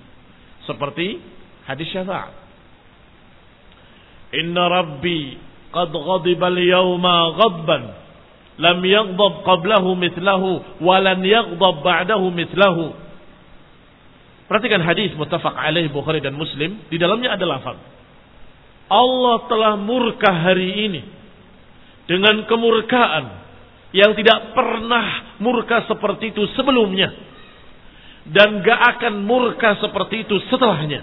seperti 0.62 1.18
hadis 1.66 1.90
syafaat. 1.90 2.45
Inna 4.34 4.64
rabbi 4.66 5.38
qad 5.70 5.92
ghadiba 5.92 6.46
al-yawma 6.50 7.16
ghadban 7.38 7.82
lam 8.56 8.78
yaghdab 8.80 9.44
qablahu 9.44 9.92
mithlahu 9.94 10.80
wa 10.80 10.96
lan 10.98 11.20
yaghdab 11.20 11.74
ba'dahu 11.84 12.26
mithlahu. 12.32 12.96
Perhatikan 14.46 14.80
hadis 14.80 15.12
muttafaq 15.18 15.52
alaih 15.52 15.90
Bukhari 15.90 16.22
dan 16.22 16.38
Muslim, 16.38 16.78
di 16.86 16.96
dalamnya 16.96 17.34
ada 17.34 17.44
lafaz. 17.44 17.78
Allah 18.86 19.36
telah 19.50 19.74
murka 19.74 20.30
hari 20.30 20.86
ini 20.86 21.02
dengan 22.06 22.46
kemurkaan 22.46 23.24
yang 23.90 24.14
tidak 24.14 24.54
pernah 24.54 25.36
murka 25.42 25.90
seperti 25.90 26.30
itu 26.30 26.46
sebelumnya 26.54 27.10
dan 28.30 28.62
gak 28.62 28.80
akan 28.98 29.26
murka 29.26 29.78
seperti 29.82 30.26
itu 30.26 30.38
setelahnya. 30.50 31.02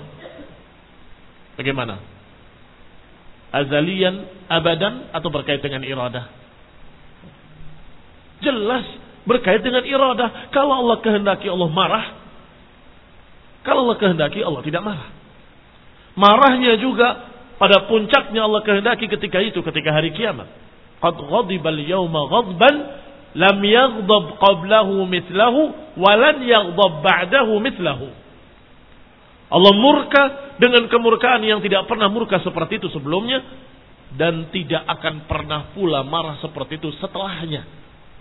Bagaimana? 1.59 2.12
Azalian, 3.53 4.25
abadan 4.49 5.13
atau 5.13 5.29
berkait 5.29 5.61
dengan 5.61 5.85
iradah? 5.85 6.25
Jelas 8.41 8.81
berkait 9.29 9.61
dengan 9.61 9.85
iradah. 9.85 10.49
Kalau 10.49 10.83
Allah 10.83 10.97
kehendaki 11.05 11.45
Allah 11.45 11.69
marah, 11.69 12.05
kalau 13.61 13.85
Allah 13.87 13.97
kehendaki 14.01 14.41
Allah 14.41 14.65
tidak 14.65 14.81
marah. 14.81 15.09
Marahnya 16.17 16.81
juga 16.81 17.29
pada 17.61 17.85
puncaknya 17.85 18.43
Allah 18.43 18.65
kehendaki 18.65 19.05
ketika 19.05 19.37
itu, 19.39 19.61
ketika 19.61 19.93
hari 19.93 20.11
kiamat. 20.17 20.49
Qad 20.97 21.15
ghadiba 21.15 21.69
al-yawma 21.69 22.21
ghadban 22.27 22.75
lam 23.37 23.57
yaghdab 23.61 24.25
qablahu 24.41 25.05
mithlahu 25.05 25.61
wa 25.97 26.11
lan 26.17 26.41
yaghdab 26.41 26.91
ba'dahu 27.05 27.53
mithlahu. 27.61 28.22
Allah 29.53 29.73
murka 29.77 30.23
dengan 30.57 30.89
kemurkaan 30.89 31.45
yang 31.45 31.61
tidak 31.61 31.85
pernah 31.85 32.09
murka 32.09 32.41
seperti 32.41 32.81
itu 32.81 32.89
sebelumnya 32.89 33.45
dan 34.17 34.49
tidak 34.49 34.81
akan 34.89 35.29
pernah 35.29 35.69
pula 35.77 36.01
marah 36.01 36.41
seperti 36.41 36.81
itu 36.81 36.89
setelahnya. 36.97 37.61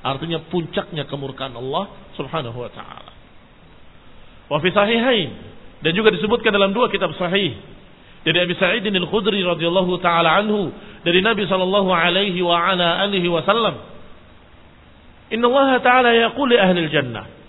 Artinya 0.04 0.44
puncaknya 0.52 1.08
kemurkaan 1.08 1.56
Allah 1.56 2.12
Subhanahu 2.20 2.58
wa 2.58 2.68
taala. 2.68 3.12
Wa 4.52 4.60
fi 4.60 4.68
sahihain 4.76 5.30
dan 5.80 5.92
juga 5.96 6.12
disebutkan 6.12 6.52
dalam 6.52 6.76
dua 6.76 6.92
kitab 6.92 7.16
sahih 7.16 7.56
dari 8.22 8.38
Abi 8.38 8.54
Sa'id 8.54 8.84
Al-Khudri 8.86 9.40
radhiyallahu 9.42 9.98
taala 9.98 10.36
anhu 10.36 10.70
dari 11.02 11.24
Nabi 11.24 11.48
sallallahu 11.48 11.90
alaihi 11.90 12.38
wa 12.44 12.54
ala 12.54 13.02
alihi 13.08 13.26
wasallam 13.26 13.82
Inna 15.32 15.46
Allah 15.48 15.70
taala 15.82 16.10
yaqul 16.14 16.46
li 16.52 16.56
ahli 16.60 16.86
jannah 16.92 17.41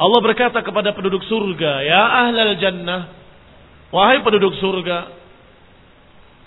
Allah 0.00 0.20
berkata 0.24 0.64
kepada 0.64 0.96
penduduk 0.96 1.20
surga, 1.28 1.84
"Ya 1.84 2.00
ahlal 2.24 2.56
jannah, 2.56 3.12
wahai 3.92 4.24
penduduk 4.24 4.56
surga." 4.56 5.12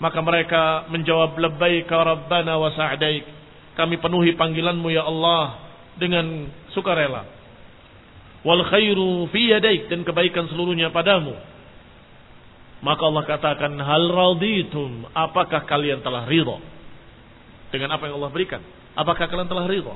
Maka 0.02 0.18
mereka 0.26 0.90
menjawab, 0.90 1.38
"Labbaika 1.38 1.94
rabbana 1.94 2.58
wa 2.58 2.74
sa'daik." 2.74 3.22
Kami 3.78 4.02
penuhi 4.02 4.34
panggilanmu 4.34 4.90
ya 4.90 5.06
Allah 5.06 5.70
dengan 5.94 6.50
sukarela. 6.74 7.22
Wal 8.42 8.62
khairu 8.66 9.30
fi 9.30 9.54
yadaik 9.54 9.86
dan 9.86 10.02
kebaikan 10.02 10.50
seluruhnya 10.50 10.90
padamu. 10.90 11.38
Maka 12.82 13.02
Allah 13.06 13.24
katakan, 13.24 13.72
"Hal 13.78 14.10
raditum?" 14.10 15.06
Apakah 15.14 15.62
kalian 15.70 16.02
telah 16.02 16.26
ridha 16.26 16.58
dengan 17.70 17.94
apa 17.94 18.10
yang 18.10 18.18
Allah 18.18 18.34
berikan? 18.34 18.60
Apakah 18.98 19.30
kalian 19.30 19.46
telah 19.46 19.70
ridha? 19.70 19.94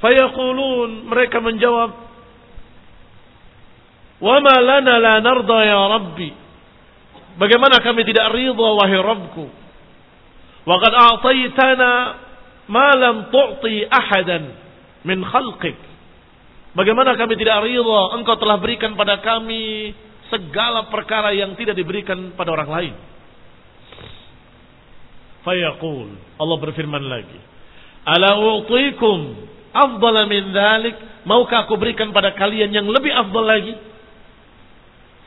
Fayaqulun. 0.00 1.08
Mereka 1.08 1.40
menjawab 1.40 2.06
Wa 4.16 4.40
ma 4.40 4.56
lana 4.64 4.94
la 4.96 5.14
narda 5.20 5.58
ya 5.64 5.80
Rabbi. 5.92 6.30
Bagaimana 7.36 7.84
kami 7.84 8.00
tidak 8.08 8.32
ridha 8.32 8.68
wahai 8.72 8.96
Rabbku? 8.96 9.44
Wa 10.64 10.76
qad 10.80 10.92
a'taytana 10.96 11.90
ma 12.72 12.96
lam 12.96 13.28
tu'ti 13.28 13.84
ahadan 13.84 14.56
min 15.04 15.20
khalqik. 15.20 15.76
Bagaimana 16.72 17.12
kami 17.20 17.36
tidak 17.36 17.60
ridha? 17.68 18.00
Engkau 18.16 18.40
telah 18.40 18.56
berikan 18.56 18.96
pada 18.96 19.20
kami 19.20 19.92
segala 20.32 20.88
perkara 20.88 21.36
yang 21.36 21.52
tidak 21.52 21.76
diberikan 21.76 22.32
pada 22.32 22.56
orang 22.56 22.70
lain. 22.72 22.94
Fayaqul. 25.44 26.08
Allah 26.42 26.58
berfirman 26.58 27.04
lagi 27.06 27.38
Ala 28.02 28.34
u'tikum 28.38 29.18
afdala 29.76 30.24
min 30.24 30.52
dhalik, 30.56 30.96
maukah 31.28 31.68
aku 31.68 31.76
berikan 31.76 32.08
pada 32.16 32.32
kalian 32.32 32.72
yang 32.72 32.88
lebih 32.88 33.12
afdal 33.12 33.44
lagi? 33.44 33.74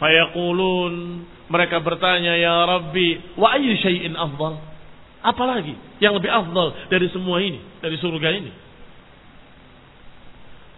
Fayaqulun, 0.02 0.94
mereka 1.52 1.84
bertanya, 1.84 2.34
ya 2.40 2.66
Rabbi, 2.66 3.38
wa 3.38 3.54
ayyu 3.54 3.76
syai'in 3.78 4.16
afdal? 4.16 4.58
Apalagi 5.20 5.76
yang 6.00 6.16
lebih 6.16 6.32
afdal 6.32 6.88
dari 6.88 7.12
semua 7.12 7.44
ini, 7.44 7.60
dari 7.84 8.00
surga 8.00 8.30
ini? 8.32 8.52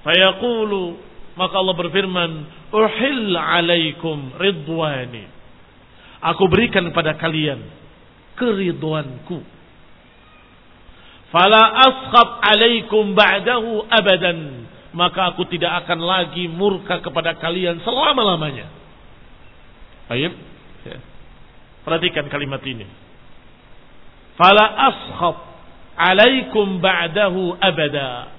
Fayaqulu, 0.02 0.84
maka 1.38 1.56
Allah 1.62 1.76
berfirman, 1.78 2.32
uhil 2.74 3.38
alaikum 3.38 4.34
ridwani. 4.42 5.30
Aku 6.22 6.50
berikan 6.50 6.90
pada 6.94 7.18
kalian 7.18 7.62
keridwanku 8.38 9.61
Fala 11.32 11.64
askhab 11.88 12.44
alaikum 12.44 13.16
ba'dahu 13.16 13.88
abadan. 13.88 14.68
Maka 14.92 15.32
aku 15.32 15.48
tidak 15.48 15.88
akan 15.88 16.04
lagi 16.04 16.52
murka 16.52 17.00
kepada 17.00 17.40
kalian 17.40 17.80
selama-lamanya. 17.80 18.68
Baik. 20.12 20.36
Ya. 20.84 21.00
Perhatikan 21.88 22.28
kalimat 22.28 22.60
ini. 22.68 22.84
Fala 24.36 24.66
askhab 24.92 25.36
alaikum 25.96 26.84
ba'dahu 26.84 27.56
abada. 27.64 28.36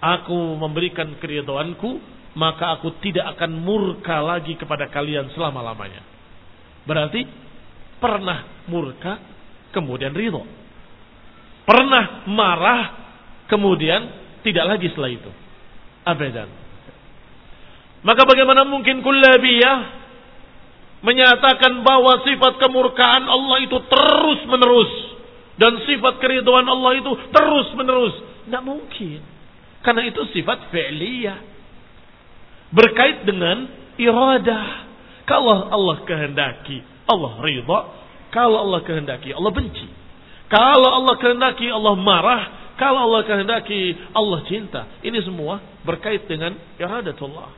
Aku 0.00 0.56
memberikan 0.56 1.16
keridhaanku, 1.20 2.00
maka 2.36 2.76
aku 2.76 2.92
tidak 3.04 3.36
akan 3.36 3.52
murka 3.56 4.24
lagi 4.24 4.56
kepada 4.56 4.88
kalian 4.88 5.28
selama-lamanya. 5.36 6.00
Berarti 6.88 7.24
pernah 8.00 8.64
murka, 8.68 9.20
kemudian 9.72 10.12
ridho. 10.12 10.63
Pernah 11.64 12.28
marah, 12.28 12.82
kemudian 13.48 14.08
tidak 14.44 14.76
lagi 14.76 14.92
setelah 14.92 15.10
itu. 15.12 15.30
Abadan. 16.04 16.48
Maka 18.04 18.22
bagaimana 18.28 18.68
mungkin 18.68 19.00
kullabiyah 19.00 20.04
menyatakan 21.00 21.80
bahwa 21.80 22.20
sifat 22.24 22.60
kemurkaan 22.60 23.24
Allah 23.24 23.64
itu 23.64 23.76
terus 23.88 24.40
menerus 24.44 24.92
dan 25.54 25.78
sifat 25.86 26.18
keriduan 26.18 26.66
Allah 26.66 26.98
itu 26.98 27.12
terus 27.30 27.68
menerus? 27.78 28.14
Tidak 28.44 28.62
mungkin. 28.64 29.20
Karena 29.80 30.02
itu 30.08 30.20
sifat 30.34 30.68
fi'liyah. 30.68 31.38
Berkait 32.74 33.22
dengan 33.22 33.70
iradah. 33.94 34.66
Kalau 35.24 35.70
Allah 35.70 35.96
kehendaki, 36.04 36.82
Allah 37.06 37.32
ridha. 37.40 37.80
Kalau 38.34 38.66
Allah 38.66 38.80
kehendaki, 38.82 39.30
Allah 39.30 39.52
benci. 39.54 40.03
Kalau 40.54 40.90
Allah 41.02 41.18
kehendaki 41.18 41.66
Allah 41.66 41.98
marah, 41.98 42.42
kalau 42.78 43.10
Allah 43.10 43.26
kehendaki 43.26 43.98
Allah 44.14 44.38
cinta. 44.46 44.86
Ini 45.02 45.18
semua 45.26 45.58
berkait 45.82 46.30
dengan 46.30 46.54
iradatullah. 46.78 47.50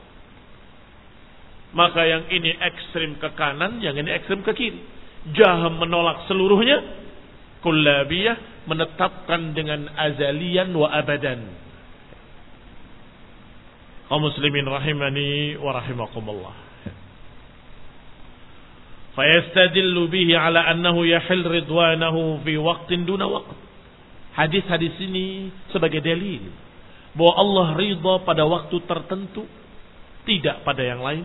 Maka 1.77 2.01
yang 2.09 2.25
ini 2.33 2.57
ekstrim 2.57 3.21
ke 3.21 3.37
kanan, 3.37 3.85
yang 3.85 4.01
ini 4.01 4.09
ekstrim 4.17 4.41
ke 4.41 4.53
kiri. 4.57 4.81
Jaham 5.37 5.77
menolak 5.77 6.25
seluruhnya. 6.25 7.05
Kullabiyah 7.61 8.65
menetapkan 8.65 9.53
dengan 9.53 9.93
azalian 9.93 10.73
wa 10.73 10.89
abadan. 10.89 11.45
Kaum 14.09 14.23
muslimin 14.25 14.65
rahimani 14.65 15.59
wa 15.61 15.75
rahimakumullah. 15.77 16.66
Fayastadillu 19.17 20.13
bihi 20.13 20.37
ala 20.37 20.61
annahu 20.69 21.09
yahil 21.09 21.49
ridwanahu 21.49 22.45
fi 22.45 22.61
waqtin 22.61 23.09
duna 23.09 23.25
waqt. 23.25 23.57
Hadis-hadis 24.37 24.93
ini 25.01 25.49
sebagai 25.73 26.05
dalil 26.05 26.53
bahwa 27.17 27.33
Allah 27.41 27.67
ridha 27.81 28.15
pada 28.29 28.45
waktu 28.45 28.77
tertentu, 28.85 29.49
tidak 30.29 30.61
pada 30.69 30.85
yang 30.85 31.01
lain. 31.01 31.25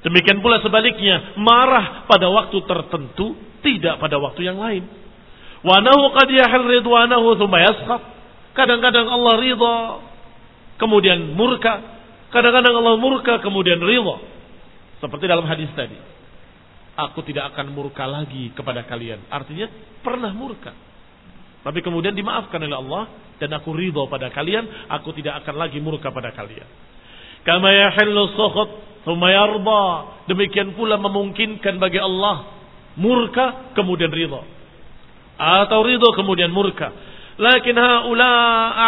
Demikian 0.00 0.40
pula 0.40 0.64
sebaliknya, 0.64 1.36
marah 1.36 2.08
pada 2.08 2.32
waktu 2.32 2.64
tertentu, 2.64 3.36
tidak 3.60 4.00
pada 4.00 4.16
waktu 4.16 4.48
yang 4.48 4.56
lain. 4.56 4.88
Wa 5.60 5.84
nahu 5.84 6.16
qad 6.16 6.32
yahil 6.32 6.80
ridwanahu 6.80 7.36
thumma 7.36 7.60
yaskhab. 7.60 8.00
Kadang-kadang 8.56 9.04
Allah 9.04 9.36
ridha, 9.36 9.76
kemudian 10.80 11.36
murka. 11.36 11.76
Kadang-kadang 12.32 12.72
Allah 12.72 12.96
murka, 12.96 13.36
kemudian 13.44 13.84
ridha. 13.84 14.16
Seperti 14.96 15.28
dalam 15.28 15.44
hadis 15.44 15.68
tadi 15.76 16.15
aku 16.96 17.20
tidak 17.28 17.52
akan 17.52 17.76
murka 17.76 18.08
lagi 18.08 18.50
kepada 18.56 18.82
kalian. 18.88 19.20
Artinya 19.28 19.68
pernah 20.00 20.32
murka. 20.32 20.72
Tapi 21.60 21.78
kemudian 21.84 22.16
dimaafkan 22.16 22.62
oleh 22.62 22.78
Allah 22.78 23.04
dan 23.36 23.52
aku 23.52 23.76
ridho 23.76 24.08
pada 24.08 24.32
kalian, 24.32 24.64
aku 24.88 25.12
tidak 25.12 25.44
akan 25.44 25.54
lagi 25.60 25.78
murka 25.78 26.08
pada 26.08 26.32
kalian. 26.32 26.66
Kama 27.44 27.68
yahillu 27.68 28.32
sukhut 28.34 28.70
thumma 29.04 29.28
yarda. 29.30 29.84
Demikian 30.26 30.74
pula 30.74 30.96
memungkinkan 30.96 31.76
bagi 31.76 32.00
Allah 32.00 32.48
murka 32.96 33.76
kemudian 33.76 34.10
ridho. 34.10 34.40
Atau 35.36 35.84
ridho 35.84 36.10
kemudian 36.16 36.48
murka. 36.48 36.90
Lakin 37.36 37.76
haula 37.76 38.32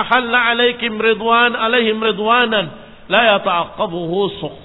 ahalla 0.00 0.56
alaikum 0.56 0.96
ridwan 0.96 1.52
alaihim 1.52 2.00
ridwanan 2.00 2.66
la 3.12 3.36
yata'aqabuhu 3.36 4.40
sukht. 4.40 4.64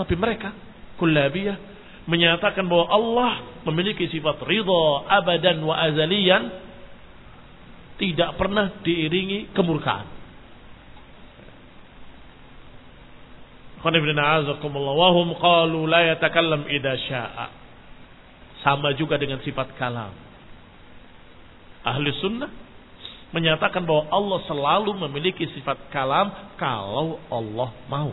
Tapi 0.00 0.14
mereka 0.16 0.56
kullabiyah 0.96 1.67
menyatakan 2.08 2.64
bahwa 2.64 2.88
Allah 2.88 3.32
memiliki 3.68 4.08
sifat 4.08 4.40
ridha 4.48 4.84
abadan 5.12 5.60
wa 5.60 5.76
azalian 5.76 6.48
tidak 8.00 8.40
pernah 8.40 8.80
diiringi 8.80 9.52
kemurkaan. 9.52 10.08
Qalu 15.38 15.78
la 15.86 16.00
yatakallam 16.16 16.66
idha 16.72 16.92
sya'a. 16.96 17.46
Sama 18.64 18.90
juga 18.96 19.20
dengan 19.20 19.38
sifat 19.44 19.76
kalam. 19.78 20.10
Ahli 21.86 22.10
sunnah 22.18 22.50
menyatakan 23.30 23.84
bahwa 23.84 24.08
Allah 24.10 24.40
selalu 24.48 24.90
memiliki 25.06 25.46
sifat 25.54 25.92
kalam 25.94 26.56
kalau 26.56 27.20
Allah 27.28 27.70
mau. 27.86 28.10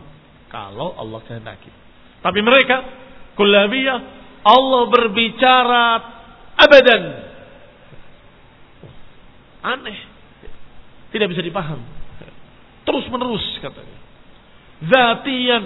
Kalau 0.52 0.93
Allah 1.00 1.20
kehendaki. 1.26 1.72
Tapi 2.22 2.39
mereka 2.46 3.05
Kullabiyah 3.36 3.97
Allah 4.45 4.81
berbicara 4.93 5.83
abadan. 6.55 7.03
Aneh. 9.65 9.97
Tidak 11.09 11.27
bisa 11.31 11.41
dipaham. 11.41 11.81
Terus 12.86 13.05
menerus 13.09 13.43
katanya. 13.59 13.97
Zatian. 14.86 15.65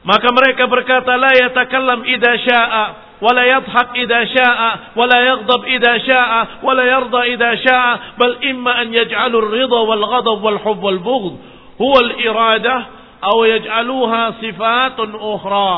Maka 0.00 0.28
mereka 0.32 0.64
berkata 0.64 1.12
la 1.20 1.30
yatakallam 1.34 2.08
idza 2.08 2.32
syaa 2.46 2.84
wa 3.20 3.30
la 3.36 3.44
yadhhak 3.44 3.88
idza 4.00 4.20
syaa 4.32 4.96
wa 4.96 5.04
la 5.04 5.18
yaghdab 5.20 5.60
idza 5.68 5.92
syaa 6.08 6.64
wa 6.64 6.72
la 6.72 6.84
yarda 6.88 7.20
idza 7.28 7.50
syaa 7.60 7.92
bal 8.16 8.40
imma 8.40 8.80
an 8.80 8.88
yaj'alu 8.96 9.36
ar-ridha 9.44 9.78
wal 9.84 10.04
ghadab 10.08 10.38
wal 10.40 10.58
hubb 10.62 10.80
wal 10.80 11.00
bughd 11.04 11.34
huwa 11.76 11.98
al-iradah 12.00 12.99
aw 13.20 13.38
yaj'aluha 13.44 14.40
sifatun 14.40 15.16
ukhra. 15.16 15.74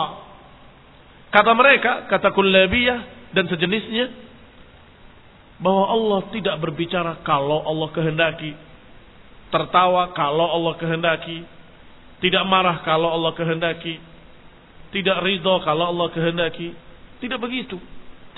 Kata 1.32 1.52
mereka, 1.56 2.06
kata 2.08 2.30
kullabiyah 2.30 3.32
dan 3.34 3.48
sejenisnya 3.48 4.10
bahwa 5.62 5.84
Allah 5.90 6.20
tidak 6.34 6.56
berbicara 6.58 7.22
kalau 7.24 7.62
Allah 7.64 7.88
kehendaki, 7.94 8.52
tertawa 9.48 10.12
kalau 10.12 10.48
Allah 10.50 10.74
kehendaki, 10.76 11.46
tidak 12.22 12.46
marah 12.46 12.86
kalau 12.86 13.10
Allah 13.10 13.34
kehendaki. 13.34 13.98
Tidak 14.94 15.18
ridho 15.26 15.58
kalau 15.66 15.90
Allah 15.90 16.06
kehendaki. 16.14 16.70
Tidak 17.18 17.38
begitu. 17.42 17.82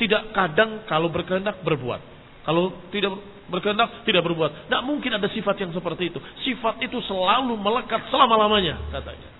Tidak 0.00 0.32
kadang 0.32 0.88
kalau 0.88 1.12
berkehendak 1.12 1.60
berbuat. 1.60 2.00
Kalau 2.48 2.72
tidak 2.88 3.20
berkehendak 3.48 4.04
tidak 4.08 4.24
berbuat. 4.24 4.68
Tidak 4.68 4.82
mungkin 4.84 5.10
ada 5.16 5.28
sifat 5.28 5.60
yang 5.60 5.72
seperti 5.76 6.12
itu. 6.12 6.18
Sifat 6.44 6.80
itu 6.80 6.96
selalu 7.04 7.56
melekat 7.60 8.08
selama-lamanya 8.08 8.80
katanya. 8.92 9.30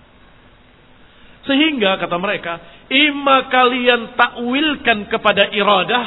Sehingga 1.45 2.01
kata 2.01 2.17
mereka, 2.17 2.57
ima 2.89 3.45
kalian 3.53 4.17
takwilkan 4.17 5.05
kepada 5.13 5.53
iradah, 5.53 6.05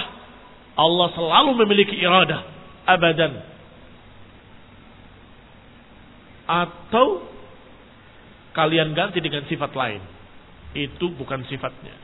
Allah 0.74 1.08
selalu 1.14 1.50
memiliki 1.62 1.94
iradah 1.94 2.42
abadan. 2.86 3.32
Atau 6.48 7.28
kalian 8.56 8.96
ganti 8.98 9.22
dengan 9.22 9.46
sifat 9.46 9.70
lain. 9.78 10.02
Itu 10.74 11.14
bukan 11.14 11.46
sifatnya. 11.46 11.94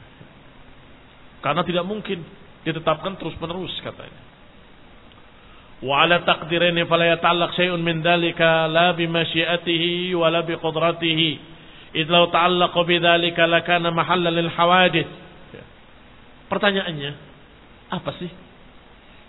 Karena 1.43 1.67
tidak 1.67 1.85
mungkin 1.85 2.23
ditetapkan 2.65 3.19
terus-menerus 3.21 3.73
katanya. 3.83 4.34
Min 7.83 7.97
dhalika 8.03 8.69
la 8.71 8.93
bi 8.95 9.05
masyiatihi 9.11 10.15
wa 10.15 10.31
la 10.31 10.43
bi 10.43 10.55
qudratihi. 10.55 11.31
Idh 11.95 12.11
law 12.11 12.31
ta'allaqa 12.31 12.81
bi 12.87 12.97
dhalika 12.99 13.47
lakana 13.47 13.91
mahalla 13.91 14.31
lil 14.31 14.51
hawadith. 14.51 15.11
Pertanyaannya, 16.51 17.13
apa 17.91 18.11
sih 18.21 18.31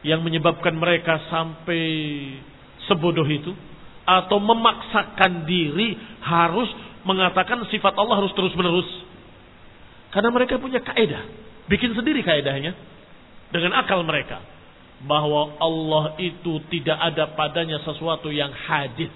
yang 0.05 0.21
menyebabkan 0.21 0.77
mereka 0.77 1.17
sampai 1.33 1.81
sebodoh 2.85 3.25
itu 3.25 3.49
atau 4.05 4.37
memaksakan 4.37 5.49
diri 5.49 5.97
harus 6.21 6.69
mengatakan 7.01 7.65
sifat 7.73 7.97
Allah 7.97 8.21
harus 8.21 8.33
terus-menerus. 8.37 8.85
Karena 10.13 10.29
mereka 10.29 10.61
punya 10.61 10.77
kaidah, 10.79 11.25
bikin 11.65 11.97
sendiri 11.97 12.21
kaidahnya 12.21 12.77
dengan 13.49 13.73
akal 13.81 14.05
mereka 14.05 14.54
bahwa 15.05 15.55
Allah 15.61 16.17
itu 16.17 16.61
tidak 16.73 16.97
ada 16.97 17.31
padanya 17.37 17.81
sesuatu 17.85 18.33
yang 18.33 18.49
hadis. 18.51 19.09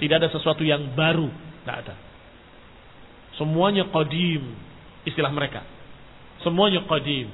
Tidak 0.00 0.16
ada 0.16 0.28
sesuatu 0.32 0.64
yang 0.64 0.96
baru, 0.96 1.28
tidak 1.60 1.76
ada. 1.84 1.94
Semuanya 3.36 3.88
qadim, 3.88 4.56
istilah 5.04 5.32
mereka. 5.32 5.64
Semuanya 6.40 6.84
qadim. 6.88 7.28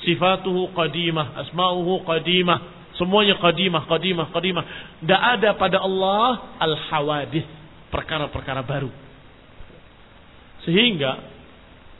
Sifatuhu 0.00 0.72
qadimah, 0.72 1.36
asma'uhu 1.44 2.08
qadimah, 2.08 2.80
Semuanya 3.00 3.40
qadimah, 3.40 3.88
qadimah, 3.88 4.28
qadimah. 4.28 4.64
Tidak 5.00 5.22
ada 5.40 5.56
pada 5.56 5.80
Allah 5.80 6.60
al-hawadith. 6.60 7.48
Perkara-perkara 7.88 8.60
baru. 8.60 8.92
Sehingga 10.68 11.16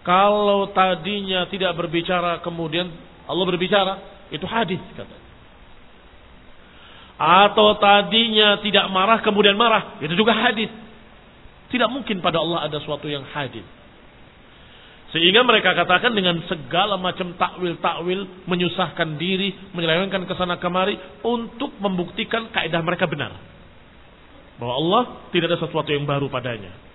kalau 0.05 0.69
tadinya 0.77 1.49
tidak 1.49 1.73
berbicara 1.73 2.45
kemudian 2.45 2.93
Allah 3.27 3.45
berbicara, 3.45 3.95
itu 4.31 4.47
hadis 4.47 4.81
kata. 4.95 5.17
Atau 7.21 7.77
tadinya 7.77 8.65
tidak 8.65 8.89
marah 8.89 9.21
kemudian 9.21 9.59
marah, 9.59 10.01
itu 10.01 10.17
juga 10.17 10.33
hadis. 10.33 10.73
Tidak 11.69 11.89
mungkin 11.93 12.25
pada 12.25 12.41
Allah 12.41 12.65
ada 12.67 12.81
sesuatu 12.81 13.07
yang 13.07 13.23
hadis. 13.29 13.63
Sehingga 15.11 15.43
mereka 15.43 15.75
katakan 15.75 16.15
dengan 16.15 16.39
segala 16.47 16.95
macam 16.95 17.35
takwil-takwil 17.35 18.47
menyusahkan 18.47 19.19
diri, 19.19 19.53
menyelewengkan 19.75 20.23
ke 20.23 20.35
sana 20.39 20.63
kemari 20.63 20.95
untuk 21.27 21.75
membuktikan 21.83 22.47
kaidah 22.55 22.79
mereka 22.79 23.11
benar. 23.11 23.35
Bahwa 24.63 24.75
Allah 24.79 25.03
tidak 25.35 25.51
ada 25.51 25.59
sesuatu 25.67 25.91
yang 25.91 26.07
baru 26.07 26.31
padanya. 26.31 26.90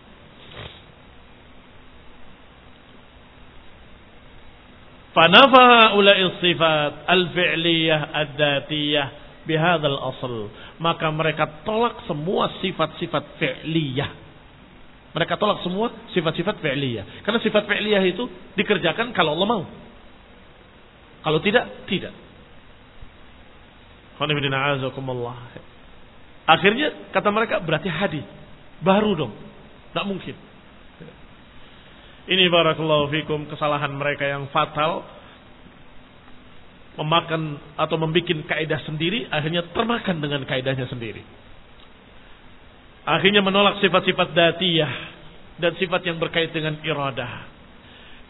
Fanafaha 5.16 5.96
ulai 5.96 6.20
sifat 6.44 7.08
al-fi'liyah 7.08 8.00
ad-datiyah 8.12 9.08
bihadzal 9.48 10.00
asl. 10.12 10.52
Maka 10.84 11.08
mereka 11.16 11.64
tolak 11.64 12.04
semua 12.04 12.52
sifat-sifat 12.60 13.24
fi'liyah 13.40 14.26
mereka 15.16 15.40
tolak 15.40 15.64
semua 15.64 15.96
sifat-sifat 16.12 16.60
fi'liyah. 16.60 17.24
Karena 17.24 17.40
sifat 17.40 17.64
fi'liyah 17.72 18.04
itu 18.04 18.28
dikerjakan 18.60 19.16
kalau 19.16 19.40
Allah 19.40 19.48
mau. 19.48 19.64
Kalau 21.24 21.40
tidak, 21.40 21.88
tidak. 21.88 22.12
Akhirnya 26.46 26.88
kata 27.16 27.30
mereka 27.32 27.64
berarti 27.64 27.88
hadis. 27.88 28.28
Baru 28.84 29.16
dong. 29.16 29.32
Tidak 29.96 30.04
mungkin. 30.04 30.36
Ini 32.26 32.50
barakallahu 32.50 33.14
fikum 33.14 33.46
kesalahan 33.46 33.94
mereka 33.94 34.26
yang 34.26 34.50
fatal. 34.50 35.06
Memakan 36.96 37.60
atau 37.76 37.96
membuat 38.02 38.50
kaidah 38.50 38.82
sendiri. 38.88 39.30
Akhirnya 39.30 39.68
termakan 39.76 40.24
dengan 40.24 40.42
kaidahnya 40.48 40.90
sendiri. 40.90 41.22
Akhirnya 43.06 43.46
menolak 43.46 43.78
sifat-sifat 43.86 44.34
datiyah 44.34 44.94
dan 45.62 45.78
sifat 45.78 46.02
yang 46.10 46.18
berkait 46.18 46.50
dengan 46.50 46.82
iradah. 46.82 47.54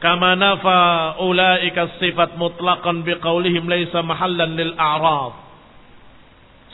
Kama 0.03 0.35
nafa 0.35 1.15
ulaika 1.23 1.95
sifat 1.95 2.35
mutlaqan 2.35 3.07
biqaulihim 3.07 3.63
laisa 3.63 4.03
mahallan 4.03 4.59
lil 4.59 4.75
a'rad. 4.75 5.33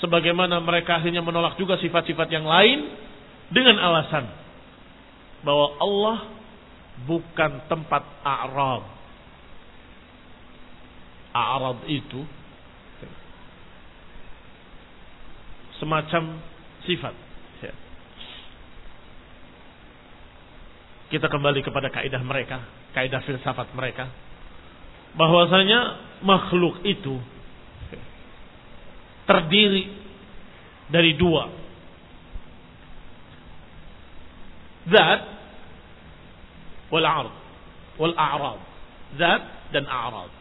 Sebagaimana 0.01 0.57
mereka 0.65 0.97
akhirnya 0.97 1.22
menolak 1.22 1.53
juga 1.61 1.78
sifat-sifat 1.78 2.34
yang 2.34 2.49
lain 2.49 2.89
dengan 3.53 3.78
alasan 3.78 4.26
bahwa 5.45 5.78
Allah 5.78 6.40
bukan 7.07 7.65
tempat 7.67 8.03
a'rad. 8.21 8.83
A'rad 11.31 11.79
itu 11.87 12.21
semacam 15.79 16.37
sifat 16.85 17.15
Kita 21.11 21.27
kembali 21.27 21.59
kepada 21.59 21.91
kaidah 21.91 22.23
mereka, 22.23 22.63
kaidah 22.95 23.19
filsafat 23.27 23.75
mereka. 23.75 24.07
Bahwasanya 25.11 25.99
makhluk 26.23 26.79
itu 26.87 27.19
terdiri 29.27 29.91
dari 30.87 31.11
dua. 31.19 31.51
Zat 34.87 35.21
wal 36.91 37.07
ard 37.07 37.33
wal 37.97 38.15
a'rad. 38.15 38.59
Zat 39.17 39.43
dan 39.71 39.87
a'rad. 39.87 40.31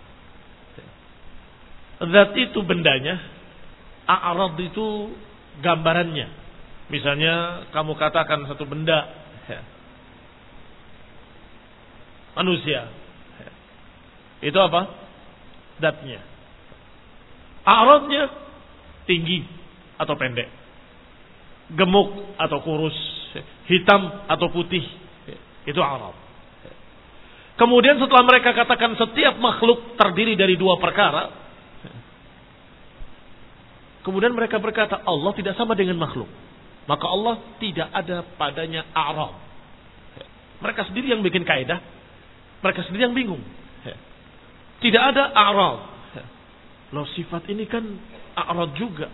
Zat 2.01 2.31
itu 2.37 2.61
bendanya, 2.67 3.19
a'rad 4.09 4.59
itu 4.61 5.15
gambarannya. 5.63 6.29
Misalnya 6.91 7.67
kamu 7.71 7.95
katakan 7.95 8.45
satu 8.51 8.67
benda 8.67 9.07
manusia. 12.35 12.91
Itu 14.41 14.57
apa? 14.57 14.89
Datnya. 15.79 16.21
Aratnya 17.61 18.33
tinggi 19.05 19.45
atau 20.01 20.17
pendek. 20.17 20.49
Gemuk 21.77 22.35
atau 22.41 22.59
kurus. 22.65 22.97
Hitam 23.69 24.27
atau 24.27 24.49
putih. 24.51 24.83
Itu 25.69 25.79
arat. 25.85 26.30
Kemudian 27.61 28.01
setelah 28.01 28.25
mereka 28.25 28.57
katakan 28.57 28.97
setiap 28.97 29.37
makhluk 29.37 30.01
terdiri 30.01 30.33
dari 30.33 30.57
dua 30.57 30.81
perkara. 30.81 31.29
Kemudian 34.01 34.33
mereka 34.33 34.57
berkata 34.57 35.05
Allah 35.05 35.37
tidak 35.37 35.61
sama 35.61 35.77
dengan 35.77 36.01
makhluk. 36.01 36.29
Maka 36.89 37.05
Allah 37.05 37.37
tidak 37.61 37.93
ada 37.93 38.25
padanya 38.41 38.89
Arab. 38.97 39.37
Mereka 40.65 40.89
sendiri 40.89 41.13
yang 41.13 41.21
bikin 41.21 41.45
kaidah 41.45 42.01
mereka 42.61 42.85
sendiri 42.87 43.09
yang 43.09 43.17
bingung. 43.17 43.41
Tidak 44.81 45.03
ada 45.13 45.33
a'rad. 45.33 45.81
Loh 46.97 47.07
sifat 47.13 47.49
ini 47.53 47.69
kan 47.69 47.85
a'rad 48.37 48.73
juga. 48.77 49.09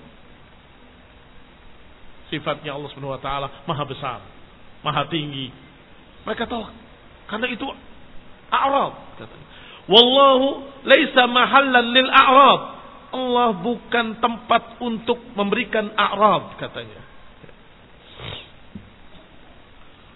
sifatnya 2.26 2.74
Allah 2.74 2.90
Subhanahu 2.90 3.22
taala 3.22 3.62
maha 3.70 3.86
besar, 3.86 4.18
maha 4.82 5.06
tinggi. 5.06 5.46
Mereka 6.26 6.50
tolak. 6.50 6.74
Karena 7.30 7.46
itu 7.46 7.66
a'rab 8.50 8.94
katanya. 9.18 9.46
Wallahu 9.86 10.46
laisa 10.82 11.22
mahallan 11.30 11.86
lil 11.94 12.08
a'rab. 12.10 12.60
Allah 13.16 13.48
bukan 13.62 14.18
tempat 14.18 14.82
untuk 14.82 15.22
memberikan 15.38 15.94
a'rab 15.94 16.58
katanya. 16.58 17.00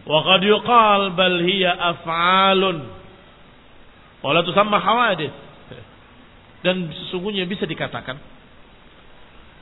Wa 0.04 0.20
qad 0.26 0.42
yuqal 0.42 1.14
bal 1.14 1.36
hiya 1.46 1.70
af'alun. 1.94 2.78
Wala 4.20 4.42
tusamma 4.42 4.82
hawadith. 4.82 5.32
Dan 6.60 6.92
sesungguhnya 6.92 7.48
bisa 7.48 7.64
dikatakan 7.64 8.20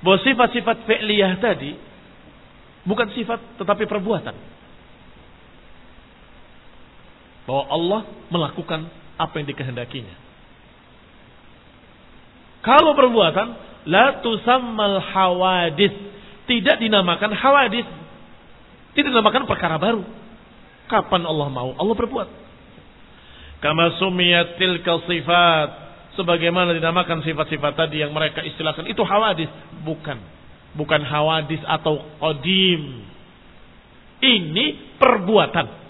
bahwa 0.03 0.19
sifat-sifat 0.23 0.83
fi'liyah 0.83 1.39
tadi 1.39 1.79
bukan 2.83 3.13
sifat 3.15 3.39
tetapi 3.61 3.87
perbuatan. 3.87 4.58
Bahwa 7.49 7.65
Allah 7.73 8.01
melakukan 8.29 8.93
apa 9.17 9.35
yang 9.41 9.49
dikehendakinya. 9.49 10.17
Kalau 12.61 12.93
perbuatan 12.93 13.47
la 13.89 14.21
tusammal 14.21 15.01
hawadith 15.01 15.97
tidak 16.45 16.77
dinamakan 16.81 17.33
hawadith. 17.33 17.89
Tidak 18.93 19.09
dinamakan 19.09 19.49
perkara 19.49 19.81
baru. 19.81 20.05
Kapan 20.89 21.25
Allah 21.25 21.49
mau? 21.49 21.73
Allah 21.77 21.97
berbuat. 21.97 22.29
Kama 23.65 23.97
sumiyat 23.97 24.61
tilka 24.61 25.03
sebagaimana 26.19 26.75
dinamakan 26.75 27.23
sifat-sifat 27.23 27.73
tadi 27.79 28.03
yang 28.03 28.11
mereka 28.11 28.43
istilahkan 28.43 28.91
itu 28.91 29.03
hawadis 29.07 29.47
bukan 29.87 30.19
bukan 30.75 31.03
hawadis 31.07 31.63
atau 31.63 32.03
qadim 32.19 33.07
ini 34.19 34.99
perbuatan 34.99 35.88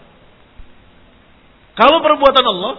kalau 1.78 2.02
perbuatan 2.02 2.42
Allah 2.42 2.74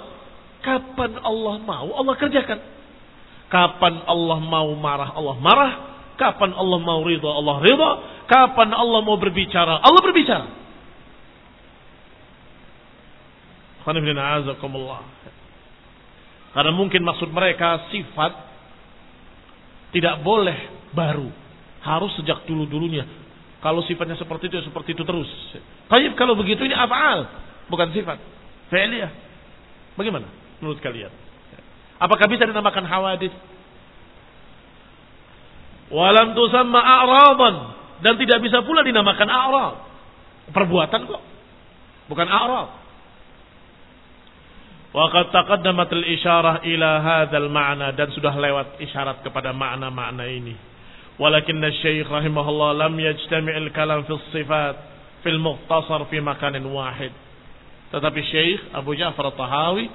kapan 0.60 1.12
Allah 1.24 1.56
mau 1.64 1.88
Allah 1.96 2.14
kerjakan 2.20 2.60
kapan 3.48 4.04
Allah 4.04 4.38
mau 4.44 4.70
marah 4.76 5.16
Allah 5.16 5.36
marah 5.40 5.72
kapan 6.20 6.52
Allah 6.52 6.80
mau 6.84 7.00
ridha 7.08 7.32
Allah 7.32 7.56
ridha 7.64 7.92
kapan 8.28 8.76
Allah 8.76 9.00
mau 9.00 9.16
berbicara 9.16 9.80
Allah 9.80 10.02
berbicara 10.04 10.48
karena 16.54 16.72
mungkin 16.76 17.02
maksud 17.08 17.32
mereka 17.32 17.90
sifat 17.90 18.32
tidak 19.96 20.22
boleh 20.22 20.90
baru. 20.94 21.30
Harus 21.80 22.12
sejak 22.20 22.44
dulu-dulunya. 22.46 23.08
Kalau 23.60 23.84
sifatnya 23.88 24.16
seperti 24.16 24.52
itu, 24.52 24.56
ya 24.60 24.64
seperti 24.68 24.90
itu 24.96 25.04
terus. 25.04 25.30
Tapi 25.88 26.12
kalau 26.16 26.36
begitu 26.36 26.64
ini 26.64 26.76
af'al, 26.76 27.28
bukan 27.68 27.92
sifat. 27.92 28.20
Fi'liyah. 28.70 29.12
Bagaimana 29.98 30.30
menurut 30.62 30.80
kalian? 30.80 31.12
Apakah 32.00 32.26
bisa 32.32 32.48
dinamakan 32.48 32.86
hawadith? 32.88 33.36
Walam 35.92 36.38
tusamma 36.38 36.80
a'radan. 36.80 37.56
Dan 38.00 38.16
tidak 38.16 38.40
bisa 38.40 38.64
pula 38.64 38.86
dinamakan 38.86 39.28
a'rad. 39.28 39.76
Perbuatan 40.56 41.02
kok. 41.04 41.22
Bukan 42.08 42.28
a'rad. 42.30 42.70
Waqad 44.90 45.30
taqaddamat 45.30 45.90
al-isyarah 45.94 46.66
ila 46.66 46.90
hadzal 46.98 47.46
ma'na 47.52 47.94
dan 47.94 48.10
sudah 48.10 48.34
lewat 48.34 48.82
isyarat 48.82 49.22
kepada 49.22 49.54
makna-makna 49.54 50.26
ini. 50.26 50.58
Walakin 51.20 51.62
Syekh 51.84 52.10
rahimahullah 52.10 52.88
lam 52.88 52.96
yajtami' 52.98 53.54
al-kalam 53.68 54.08
fi 54.08 54.14
sifat 54.34 54.76
fil 55.22 55.38
mukhtasar 55.38 56.08
fi 56.10 56.24
makanin 56.24 56.66
wahid. 56.72 57.14
Tetapi 57.90 58.20
Syekh 58.30 58.62
Abu 58.74 58.94
Ja'far 58.94 59.34
Tahawi 59.34 59.90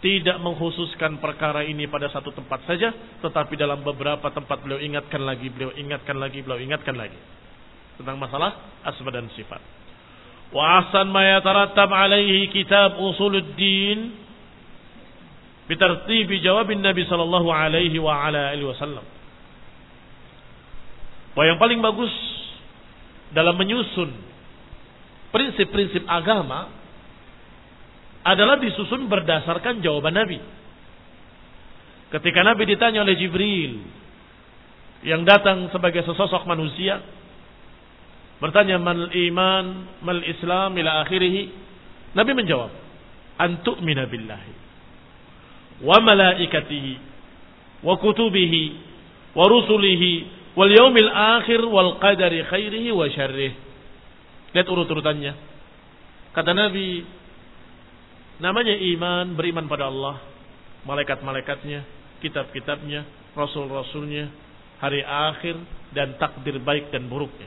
tidak 0.00 0.40
mengkhususkan 0.40 1.20
perkara 1.20 1.60
ini 1.62 1.84
pada 1.86 2.08
satu 2.08 2.32
tempat 2.32 2.64
saja, 2.64 2.90
tetapi 3.20 3.52
dalam 3.54 3.84
beberapa 3.84 4.32
tempat 4.32 4.64
beliau 4.64 4.80
ingatkan 4.80 5.20
lagi, 5.20 5.52
beliau 5.52 5.76
ingatkan 5.76 6.16
lagi, 6.16 6.40
beliau 6.40 6.58
ingatkan 6.58 6.96
lagi 6.96 7.20
tentang 8.00 8.16
masalah 8.16 8.80
asma 8.80 9.12
dan 9.12 9.28
sifat. 9.36 9.60
Wa 10.50 10.82
ahsan 10.82 11.12
ma 11.12 11.20
alaihi 12.00 12.48
kitab 12.50 12.96
usuluddin 12.96 14.16
bitartibi 15.68 16.42
jawabin 16.42 16.82
Nabi 16.82 17.06
sallallahu 17.06 17.46
alaihi 17.52 18.00
wa 18.00 18.24
ala 18.24 18.56
alihi 18.56 18.66
wasallam. 18.66 19.06
Wa 21.36 21.46
yang 21.46 21.60
paling 21.62 21.78
bagus 21.78 22.10
dalam 23.30 23.54
menyusun 23.54 24.10
prinsip-prinsip 25.30 26.02
agama 26.10 26.79
adalah 28.26 28.60
disusun 28.60 29.08
berdasarkan 29.08 29.80
jawaban 29.80 30.16
Nabi. 30.16 30.38
Ketika 32.10 32.42
Nabi 32.42 32.66
ditanya 32.66 33.06
oleh 33.06 33.16
Jibril 33.16 33.80
yang 35.06 35.24
datang 35.24 35.70
sebagai 35.72 36.04
sesosok 36.04 36.44
manusia, 36.44 37.00
Bertanya 38.40 38.80
mal 38.80 39.12
iman, 39.12 39.64
mal 40.00 40.20
islam 40.24 40.72
ila 40.80 41.04
akhirih. 41.04 41.52
Nabi 42.16 42.32
menjawab, 42.32 42.72
antuk 43.36 43.84
minabillahi 43.84 44.52
wa 45.84 45.96
malaikatihi 46.00 46.94
wa 47.84 47.96
kutubihi 48.00 48.64
wa 49.32 49.44
rusulihi 49.48 50.12
wal 50.56 50.72
yaumil 50.72 51.08
akhir 51.12 51.60
wal 51.68 52.00
qadari 52.00 52.42
khairihi 52.48 52.90
wa 52.90 53.06
syarrih. 53.12 53.52
Lihat 54.56 54.66
urut-urutannya. 54.66 55.32
Kata 56.32 56.56
Nabi, 56.56 57.04
namanya 58.40 58.74
iman, 58.74 59.36
beriman 59.36 59.68
pada 59.68 59.88
Allah, 59.92 60.18
malaikat-malaikatnya, 60.88 61.84
kitab-kitabnya, 62.24 63.04
rasul-rasulnya, 63.36 64.32
hari 64.80 65.04
akhir 65.04 65.60
dan 65.92 66.16
takdir 66.16 66.56
baik 66.58 66.88
dan 66.90 67.06
buruknya. 67.06 67.46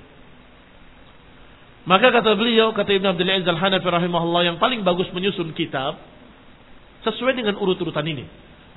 Maka 1.83 2.15
kata 2.15 2.39
beliau, 2.39 2.71
kata 2.71 2.95
Ibn 2.95 3.11
Abdul 3.11 3.27
Aziz 3.27 3.49
Al-Hanafi 3.49 3.83
rahimahullah 3.83 4.47
yang 4.47 4.57
paling 4.61 4.87
bagus 4.87 5.11
menyusun 5.11 5.51
kitab 5.51 5.99
sesuai 7.03 7.35
dengan 7.35 7.59
urut-urutan 7.59 8.07
ini. 8.07 8.23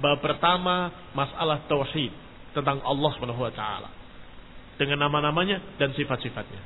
Bab 0.02 0.18
pertama 0.20 0.90
masalah 1.14 1.62
tauhid 1.70 2.10
tentang 2.52 2.82
Allah 2.82 3.12
taala 3.54 3.88
dengan 4.76 5.06
nama-namanya 5.06 5.78
dan 5.80 5.94
sifat-sifatnya. 5.94 6.60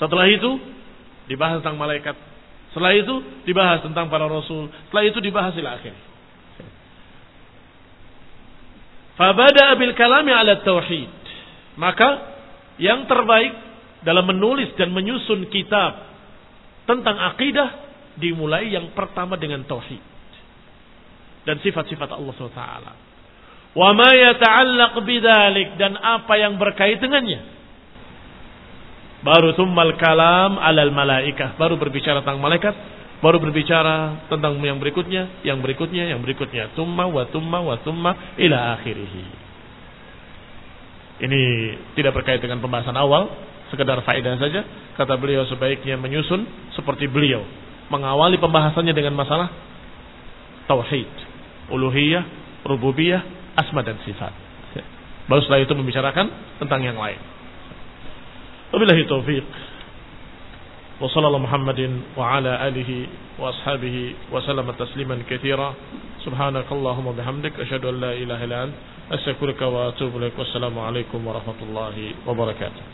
Setelah 0.00 0.26
itu 0.30 0.50
dibahas 1.28 1.60
tentang 1.60 1.78
malaikat. 1.78 2.16
Setelah 2.72 2.96
itu 2.96 3.14
dibahas 3.44 3.84
tentang 3.84 4.08
para 4.08 4.24
rasul. 4.24 4.72
Setelah 4.88 5.04
itu 5.04 5.20
dibahas 5.20 5.52
ila 5.60 5.76
akhir. 5.76 5.92
Fabada 9.12 9.76
bil 9.76 9.92
kalami 9.92 10.32
ala 10.32 10.64
tauhid. 10.64 11.12
Maka 11.76 12.08
yang 12.80 13.04
terbaik 13.04 13.52
dalam 14.00 14.24
menulis 14.24 14.72
dan 14.80 14.88
menyusun 14.88 15.52
kitab 15.52 16.08
tentang 16.88 17.20
akidah 17.36 17.68
dimulai 18.16 18.72
yang 18.72 18.88
pertama 18.96 19.36
dengan 19.36 19.68
tauhid 19.68 20.00
dan 21.44 21.60
sifat-sifat 21.60 22.08
Allah 22.08 22.32
SWT. 22.32 22.64
Wa 23.72 23.90
ma 23.92 24.10
yata'allaq 24.16 24.94
bidzalik 25.04 25.76
dan 25.76 25.96
apa 26.00 26.40
yang 26.40 26.56
berkait 26.56 26.96
dengannya. 27.04 27.51
Baru 29.22 29.54
tummal 29.54 29.94
kalam 30.02 30.58
alal 30.58 30.90
malaikah, 30.90 31.54
baru 31.54 31.78
berbicara 31.78 32.26
tentang 32.26 32.42
malaikat, 32.42 32.74
baru 33.22 33.38
berbicara 33.38 34.26
tentang 34.26 34.58
yang 34.58 34.82
berikutnya, 34.82 35.46
yang 35.46 35.62
berikutnya, 35.62 36.10
yang 36.10 36.20
berikutnya. 36.26 36.74
Tumma 36.74 37.06
wa 37.06 37.22
tumma 37.30 37.62
wa 37.62 37.78
tumma 37.78 38.34
ila 38.34 38.74
akhirih. 38.74 39.14
Ini 41.22 41.42
tidak 41.94 42.18
berkait 42.18 42.42
dengan 42.42 42.58
pembahasan 42.58 42.98
awal, 42.98 43.30
sekedar 43.70 44.02
faedah 44.02 44.42
saja. 44.42 44.66
Kata 44.98 45.14
beliau 45.14 45.46
sebaiknya 45.46 45.94
menyusun 45.94 46.74
seperti 46.74 47.06
beliau. 47.06 47.46
Mengawali 47.94 48.42
pembahasannya 48.42 48.90
dengan 48.90 49.14
masalah 49.14 49.46
tauhid, 50.66 51.10
uluhiyah, 51.70 52.26
rububiyah, 52.66 53.22
asma 53.54 53.86
dan 53.86 54.02
sifat. 54.02 54.34
Baru 55.30 55.38
setelah 55.46 55.62
itu 55.62 55.74
membicarakan 55.78 56.58
tentang 56.58 56.82
yang 56.82 56.98
lain. 56.98 57.31
وبالله 58.72 59.00
التوفيق. 59.00 59.44
وصلى 61.00 61.26
الله 61.26 61.38
محمد 61.38 61.80
وعلى 62.16 62.68
آله 62.68 62.90
وأصحابه 63.38 63.96
وسلم 64.32 64.70
تسليما 64.70 65.16
كثيرا. 65.28 65.74
سبحانك 66.24 66.72
اللهم 66.72 67.06
وبحمدك 67.06 67.60
أشهد 67.60 67.84
أن 67.84 68.00
لا 68.00 68.12
إله 68.12 68.44
إلا 68.44 68.64
أنت 68.64 68.74
أستغفرك 69.12 69.60
وأتوب 69.62 70.16
إليك 70.16 70.38
والسلام 70.38 70.78
عليكم 70.78 71.20
ورحمة 71.26 71.60
الله 71.68 71.96
وبركاته. 72.26 72.84